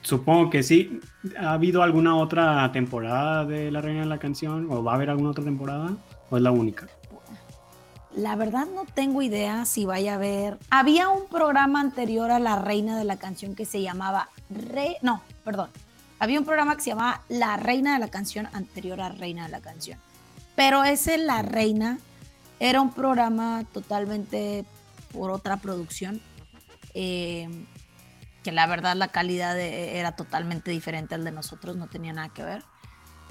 [0.00, 1.00] Supongo que sí.
[1.38, 4.70] ¿Ha habido alguna otra temporada de La Reina de la Canción?
[4.70, 5.96] ¿O va a haber alguna otra temporada?
[6.30, 6.88] ¿O es la única?
[8.16, 10.58] La verdad no tengo idea si vaya a haber.
[10.70, 14.98] Había un programa anterior a La Reina de la Canción que se llamaba Re...
[15.02, 15.70] No, perdón.
[16.20, 19.50] Había un programa que se llamaba La Reina de la Canción anterior a Reina de
[19.50, 19.98] la Canción.
[20.54, 21.98] Pero ese La Reina
[22.60, 24.64] era un programa totalmente
[25.12, 26.20] por otra producción.
[26.94, 27.48] Eh,
[28.44, 32.44] que la verdad la calidad era totalmente diferente al de nosotros, no tenía nada que
[32.44, 32.62] ver.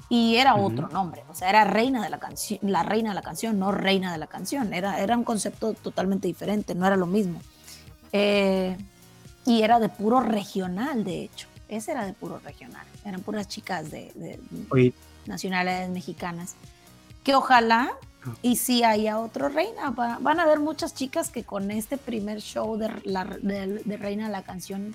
[0.08, 3.22] Y era otro nombre, o sea, era reina de la canción, la reina de la
[3.22, 7.06] canción, no reina de la canción, era, era un concepto totalmente diferente, no era lo
[7.06, 7.40] mismo.
[8.12, 8.76] Eh,
[9.46, 13.90] y era de puro regional, de hecho, ese era de puro regional, eran puras chicas
[13.90, 14.92] de, de
[15.26, 16.54] nacionales mexicanas,
[17.24, 17.92] que ojalá
[18.42, 22.76] y si haya otro reina, van a haber muchas chicas que con este primer show
[22.76, 24.94] de, la, de, Reina de la Canción,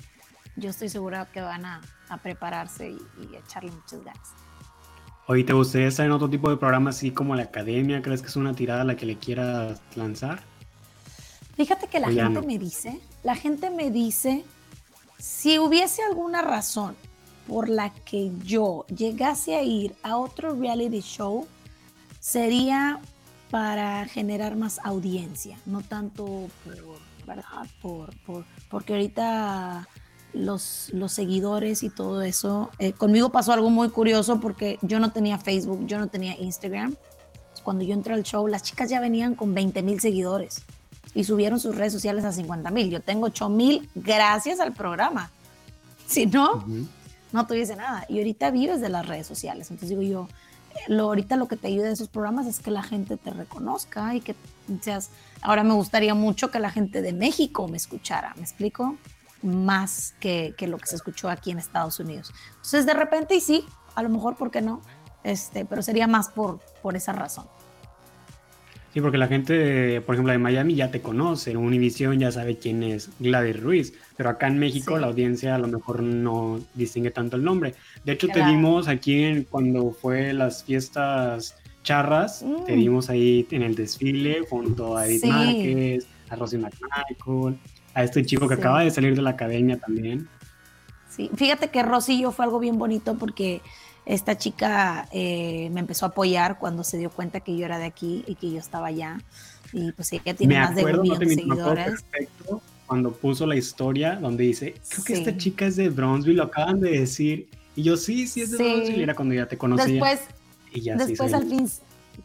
[0.55, 1.81] yo estoy segura que van a,
[2.23, 4.29] prepararse y, echarle muchas ganas.
[5.31, 8.01] Oye, ¿te gustaría estar en otro tipo de programa así como la academia?
[8.01, 10.41] ¿Crees que es una tirada a la que le quieras lanzar?
[11.55, 14.43] Fíjate que la gente me dice, la gente me dice,
[15.19, 16.95] si hubiese alguna razón
[17.47, 21.45] por la que yo llegase a ir a otro reality show,
[22.19, 22.99] sería
[23.51, 27.67] para generar más audiencia, no tanto por, ¿verdad?
[27.83, 28.15] Por,
[28.67, 29.87] porque ahorita
[30.33, 35.11] los, los seguidores y todo eso, eh, conmigo pasó algo muy curioso porque yo no
[35.11, 36.95] tenía Facebook, yo no tenía Instagram.
[37.63, 40.63] Cuando yo entré al show, las chicas ya venían con 20 mil seguidores
[41.13, 42.89] y subieron sus redes sociales a 50 mil.
[42.89, 45.31] Yo tengo 8 mil gracias al programa.
[46.07, 46.65] Si no,
[47.31, 48.05] no tuviese nada.
[48.07, 49.69] Y ahorita vives de las redes sociales.
[49.69, 50.27] Entonces digo yo,
[50.87, 54.15] lo, ahorita lo que te ayuda de esos programas es que la gente te reconozca
[54.15, 54.35] y que
[54.81, 55.09] seas,
[55.41, 58.97] ahora me gustaría mucho que la gente de México me escuchara, ¿me explico?
[59.41, 62.33] Más que, que lo que se escuchó aquí en Estados Unidos.
[62.49, 63.65] Entonces de repente y sí,
[63.95, 64.81] a lo mejor, ¿por qué no?
[65.23, 67.45] Este, pero sería más por, por esa razón.
[68.93, 72.81] Sí, porque la gente, por ejemplo, de Miami ya te conoce, Univision ya sabe quién
[72.81, 77.35] es Gladys Ruiz, pero acá en México la audiencia a lo mejor no distingue tanto
[77.35, 77.75] el nombre.
[78.03, 82.79] De hecho, te vimos aquí cuando fue las fiestas charras, te mm.
[82.79, 87.59] vimos ahí en el desfile junto a Edith Márquez, a Rosy McMichael,
[87.93, 90.27] a este chico que acaba de salir de la academia también.
[91.09, 93.61] Sí, fíjate que Rosy yo fue algo bien bonito porque
[94.05, 97.85] esta chica eh, me empezó a apoyar cuando se dio cuenta que yo era de
[97.85, 99.19] aquí y que yo estaba allá.
[99.73, 102.01] Y pues ella tiene más de un millón de seguidores.
[102.03, 106.45] Perfecto cuando puso la historia donde dice, creo que esta chica es de Bronzeville, lo
[106.45, 107.47] acaban de decir.
[107.75, 108.97] Y yo, sí, sí es de Bronzeville.
[108.97, 109.93] Y era cuando ya te conocía.
[109.93, 110.21] Después,
[110.73, 111.69] y ya después al fin,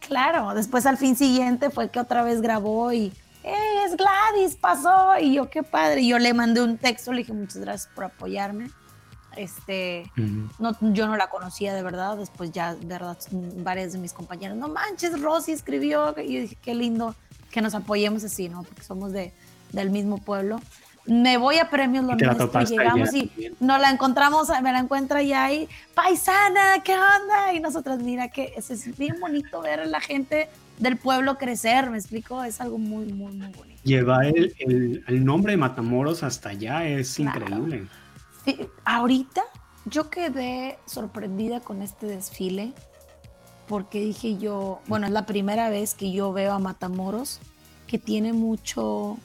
[0.00, 3.12] claro, después al fin siguiente fue que otra vez grabó y,
[3.44, 5.18] ¡eh, es Gladys, pasó!
[5.20, 6.00] Y yo, qué padre.
[6.00, 8.70] Y yo le mandé un texto, le dije, muchas gracias por apoyarme.
[9.36, 10.10] Este,
[10.58, 13.18] no, yo no la conocía de verdad, después ya, de verdad,
[13.56, 17.16] varias de mis compañeros, no manches, Rosy escribió, y yo dije, qué lindo
[17.50, 18.62] que nos apoyemos así, ¿no?
[18.62, 19.32] Porque somos de,
[19.72, 20.60] del mismo pueblo.
[21.06, 23.30] Me voy a Premios Lo Nuestro, llegamos y
[23.60, 27.52] nos la encontramos, me la encuentra ya ahí, paisana, ¿qué onda?
[27.52, 31.98] Y nosotras, mira, que es bien bonito ver a la gente del pueblo crecer, me
[31.98, 33.80] explico, es algo muy, muy, muy bonito.
[33.84, 37.86] Llevar el, el, nombre de Matamoros hasta allá es increíble.
[38.84, 39.42] Ahorita
[39.84, 42.72] yo quedé sorprendida con este desfile
[43.68, 47.40] porque dije yo, bueno, es la primera vez que yo veo a Matamoros
[47.86, 49.18] que tiene mucho,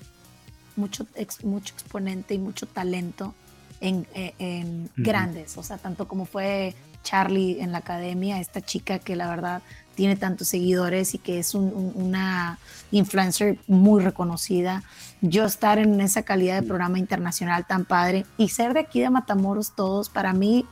[0.75, 1.07] mucho,
[1.43, 3.33] mucho exponente y mucho talento
[3.81, 9.15] en, en grandes, o sea, tanto como fue Charlie en la academia, esta chica que
[9.15, 9.61] la verdad
[9.99, 12.57] tiene tantos seguidores y que es una
[12.89, 14.81] influencer muy reconocida.
[15.19, 19.09] Yo estar en esa calidad de programa internacional tan padre y ser de aquí de
[19.09, 20.65] Matamoros todos, para mí,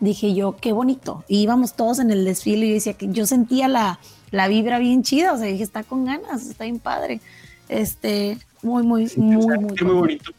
[0.00, 1.22] dije yo, qué bonito.
[1.28, 4.00] Y íbamos todos en el desfile y yo decía que yo sentía la,
[4.32, 7.20] la vibra bien chida, o sea, dije, está con ganas, está bien padre.
[7.68, 10.32] Este, muy, muy, muy, muy, muy, bonito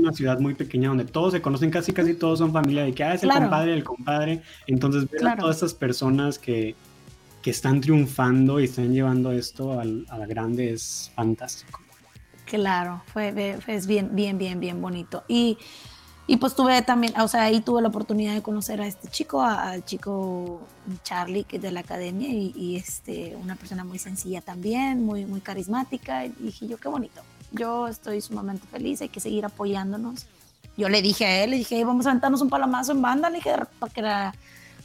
[0.00, 3.04] una ciudad muy pequeña donde todos se conocen, casi casi todos son familia, de que
[3.04, 4.42] ah, es el compadre, el compadre.
[4.66, 6.74] Entonces ver a todas estas personas que,
[7.42, 11.80] que están triunfando y están llevando esto al, a la grande es fantástico.
[12.50, 15.22] Claro, fue, es bien, bien, bien, bien bonito.
[15.28, 15.56] Y,
[16.26, 19.42] y, pues tuve también, o sea, ahí tuve la oportunidad de conocer a este chico,
[19.42, 20.60] al chico
[21.04, 25.26] Charlie, que es de la academia, y, y, este, una persona muy sencilla también, muy,
[25.26, 26.26] muy carismática.
[26.26, 27.22] Y dije yo, qué bonito,
[27.52, 30.26] yo estoy sumamente feliz, hay que seguir apoyándonos.
[30.76, 33.36] Yo le dije a él, le dije, vamos a aventarnos un palomazo en banda, le
[33.36, 34.34] dije, para que la,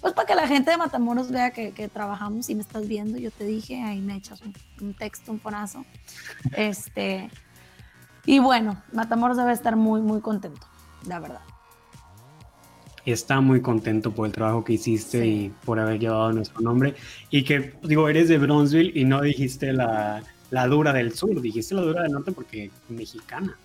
[0.02, 3.18] pues para que la gente de Matamoros vea que, que, trabajamos y me estás viendo,
[3.18, 4.42] yo te dije, ahí me echas
[4.82, 5.86] un, texto, un fonazo.
[6.56, 7.30] este,
[8.26, 10.68] y bueno, Matamoros debe estar muy, muy contento,
[11.08, 11.42] la verdad.
[13.06, 16.96] Está muy contento por el trabajo que hiciste y por haber llevado nuestro nombre.
[17.30, 21.76] Y que, digo, eres de Bronzeville y no dijiste la, la dura del sur, dijiste
[21.76, 23.58] la dura del norte porque mexicana.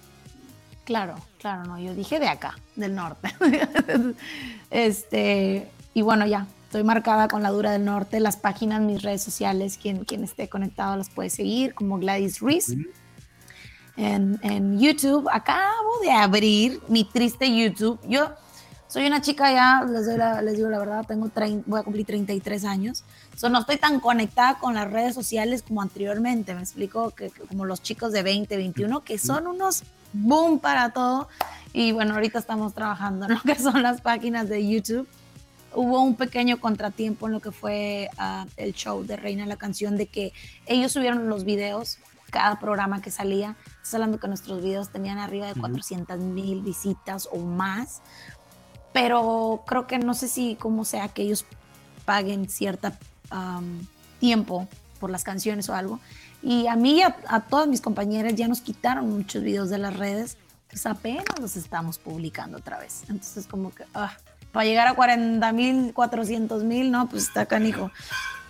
[0.85, 3.33] Claro, claro, no, yo dije de acá, del norte.
[4.71, 9.23] este, y bueno, ya, estoy marcada con la dura del norte, las páginas, mis redes
[9.23, 12.77] sociales, quien, quien esté conectado las puede seguir, como Gladys Reese.
[13.97, 18.01] en, en, YouTube, acabo de abrir mi triste YouTube.
[18.09, 18.31] Yo
[18.91, 20.07] soy una chica ya, les,
[20.43, 21.31] les digo la verdad, tengo
[21.67, 23.05] voy a cumplir 33 años.
[23.37, 26.55] So, no estoy tan conectada con las redes sociales como anteriormente.
[26.55, 31.29] Me explico que, como los chicos de 20, 21, que son unos boom para todo.
[31.73, 35.07] Y bueno, ahorita estamos trabajando en lo que son las páginas de YouTube.
[35.73, 39.97] Hubo un pequeño contratiempo en lo que fue ah, el show de Reina la Canción,
[39.97, 40.33] de que
[40.67, 41.99] ellos subieron los videos,
[42.33, 43.55] cada programa que salía.
[43.77, 48.03] Estás hablando que nuestros videos tenían arriba de 400 mil visitas o más
[48.93, 51.45] pero creo que no sé si como sea que ellos
[52.05, 52.93] paguen cierto
[54.19, 54.69] tiempo
[54.99, 56.01] por las canciones o algo.
[56.43, 59.97] Y a mí y a, todas mis compañeras ya nos quitaron muchos videos de las
[59.97, 60.37] redes,
[60.69, 63.03] pues apenas los estamos publicando otra vez.
[63.09, 64.17] Entonces como que, ah,
[64.53, 67.91] para llegar a 40 mil, 400 mil, no, pues está canijo.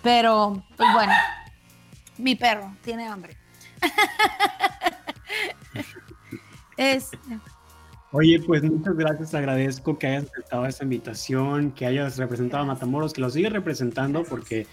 [0.01, 1.13] Pero, pues bueno,
[2.17, 3.37] mi perro tiene hambre.
[6.77, 7.09] es,
[8.13, 13.13] Oye, pues muchas gracias, agradezco que hayas aceptado esta invitación, que hayas representado a Matamoros,
[13.13, 14.67] que lo sigues representando porque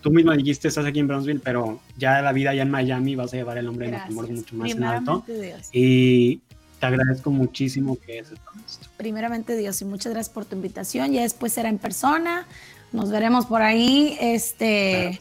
[0.00, 3.32] tú misma dijiste estás aquí en Brownsville, pero ya la vida allá en Miami vas
[3.32, 5.24] a llevar el nombre de Matamoros mucho más en alto.
[5.72, 6.40] Y
[6.80, 8.88] te agradezco muchísimo que hayas estado esto.
[8.96, 12.46] Primeramente Dios y muchas gracias por tu invitación, ya después será en persona,
[12.90, 15.20] nos veremos por ahí, este...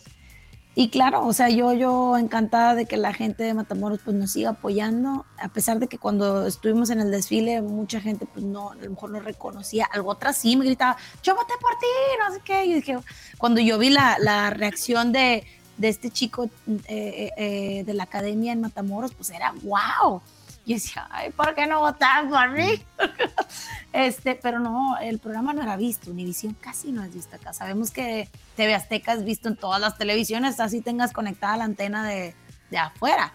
[0.74, 4.32] Y claro, o sea, yo, yo encantada de que la gente de Matamoros pues nos
[4.32, 8.72] siga apoyando, a pesar de que cuando estuvimos en el desfile mucha gente pues no,
[8.72, 11.88] a lo mejor no reconocía, algo otra sí me gritaba, yo voté por ti,
[12.26, 12.98] no sé qué, y dije,
[13.38, 15.46] cuando yo vi la, la reacción de,
[15.76, 20.22] de, este chico eh, eh, eh, de la academia en Matamoros, pues era wow,
[20.66, 22.84] y decía, ay, ¿por qué no votaron por mí?
[23.94, 27.54] este, pero no, el programa no era visto, Univisión casi no es visto acá.
[27.54, 32.08] Sabemos que TV Azteca es visto en todas las televisiones, así tengas conectada la antena
[32.08, 32.36] de,
[32.70, 33.34] de afuera.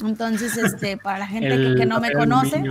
[0.00, 2.62] Entonces, este, para la gente que, no me conoce,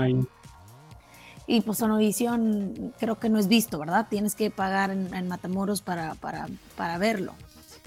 [1.47, 4.07] y pues Univisión creo que no es visto, ¿verdad?
[4.09, 7.33] Tienes que pagar en, Matamoros para, para, para verlo.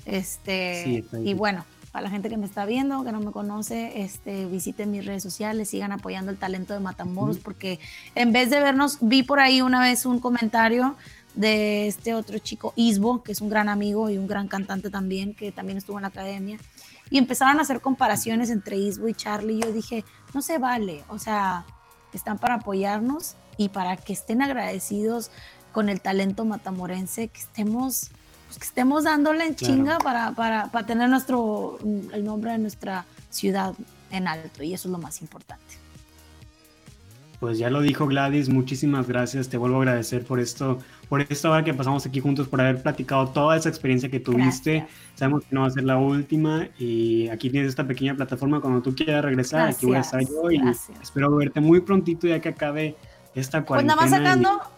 [0.04, 1.64] Este, y bueno,
[1.98, 5.20] para la gente que me está viendo, que no me conoce, este, visiten mis redes
[5.20, 7.80] sociales, sigan apoyando el talento de Matamoros, porque
[8.14, 10.94] en vez de vernos, vi por ahí una vez un comentario
[11.34, 15.34] de este otro chico, Isbo, que es un gran amigo y un gran cantante también,
[15.34, 16.60] que también estuvo en la academia,
[17.10, 21.02] y empezaron a hacer comparaciones entre Isbo y Charlie, y yo dije, no se vale,
[21.08, 21.66] o sea,
[22.12, 25.32] están para apoyarnos y para que estén agradecidos
[25.72, 28.12] con el talento matamorense, que estemos
[28.48, 31.78] pues, que estemos dándole en chinga para, para, para tener nuestro,
[32.12, 33.74] el nombre de nuestra ciudad
[34.10, 35.62] en alto y eso es lo más importante.
[37.40, 40.78] Pues ya lo dijo Gladys, muchísimas gracias, te vuelvo a agradecer por esto,
[41.08, 44.88] por esta hora que pasamos aquí juntos, por haber platicado toda esa experiencia que tuviste.
[45.14, 48.82] Sabemos que no va a ser la última y aquí tienes esta pequeña plataforma cuando
[48.82, 50.60] tú quieras regresar, aquí voy a estar yo y
[51.00, 52.96] espero verte muy prontito ya que acabe
[53.34, 53.94] esta cuarentena.
[53.96, 54.77] Pues nada más sacando,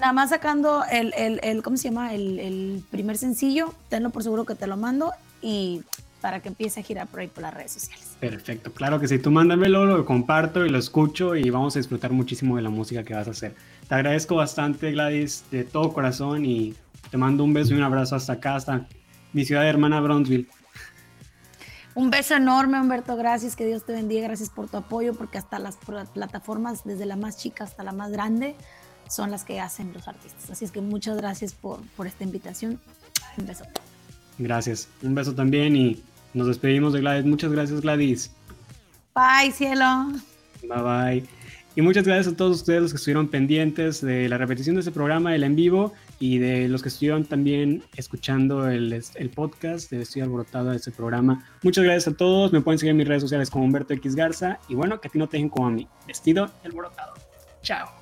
[0.00, 2.14] Nada más sacando el, el, el ¿cómo se llama?
[2.14, 5.82] El, el, primer sencillo, tenlo por seguro que te lo mando y
[6.22, 8.16] para que empiece a girar por ahí por las redes sociales.
[8.18, 12.12] Perfecto, claro que sí, tú mándamelo, lo comparto y lo escucho y vamos a disfrutar
[12.12, 13.54] muchísimo de la música que vas a hacer.
[13.88, 16.74] Te agradezco bastante Gladys de todo corazón y
[17.10, 18.86] te mando un beso y un abrazo hasta acá, hasta
[19.34, 20.48] mi ciudad hermana Bronzeville.
[21.94, 23.16] Un beso enorme, Humberto.
[23.16, 24.28] Gracias, que Dios te bendiga.
[24.28, 25.76] Gracias por tu apoyo, porque hasta las
[26.14, 28.54] plataformas, desde la más chica hasta la más grande,
[29.10, 30.50] son las que hacen los artistas.
[30.50, 32.80] Así es que muchas gracias por, por esta invitación.
[33.36, 33.64] Un beso.
[34.38, 34.88] Gracias.
[35.02, 36.02] Un beso también y
[36.32, 37.26] nos despedimos de Gladys.
[37.26, 38.30] Muchas gracias, Gladys.
[39.14, 40.12] Bye, cielo.
[40.62, 41.28] Bye, bye.
[41.76, 44.90] Y muchas gracias a todos ustedes los que estuvieron pendientes de la repetición de este
[44.90, 50.02] programa, el en vivo, y de los que estuvieron también escuchando el, el podcast de
[50.02, 51.46] Estoy Alborotado de este programa.
[51.62, 52.52] Muchas gracias a todos.
[52.52, 54.58] Me pueden seguir en mis redes sociales como Humberto X Garza.
[54.68, 55.86] Y bueno, que a ti no te dejen como a mí.
[56.06, 57.14] Vestido y alborotado.
[57.62, 57.99] Chao.